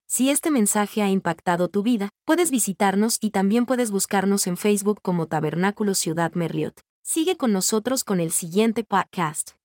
[0.07, 5.01] Si este mensaje ha impactado tu vida, puedes visitarnos y también puedes buscarnos en Facebook
[5.03, 6.81] como Tabernáculo Ciudad Merliot.
[7.03, 9.58] Sigue con nosotros con el siguiente podcast.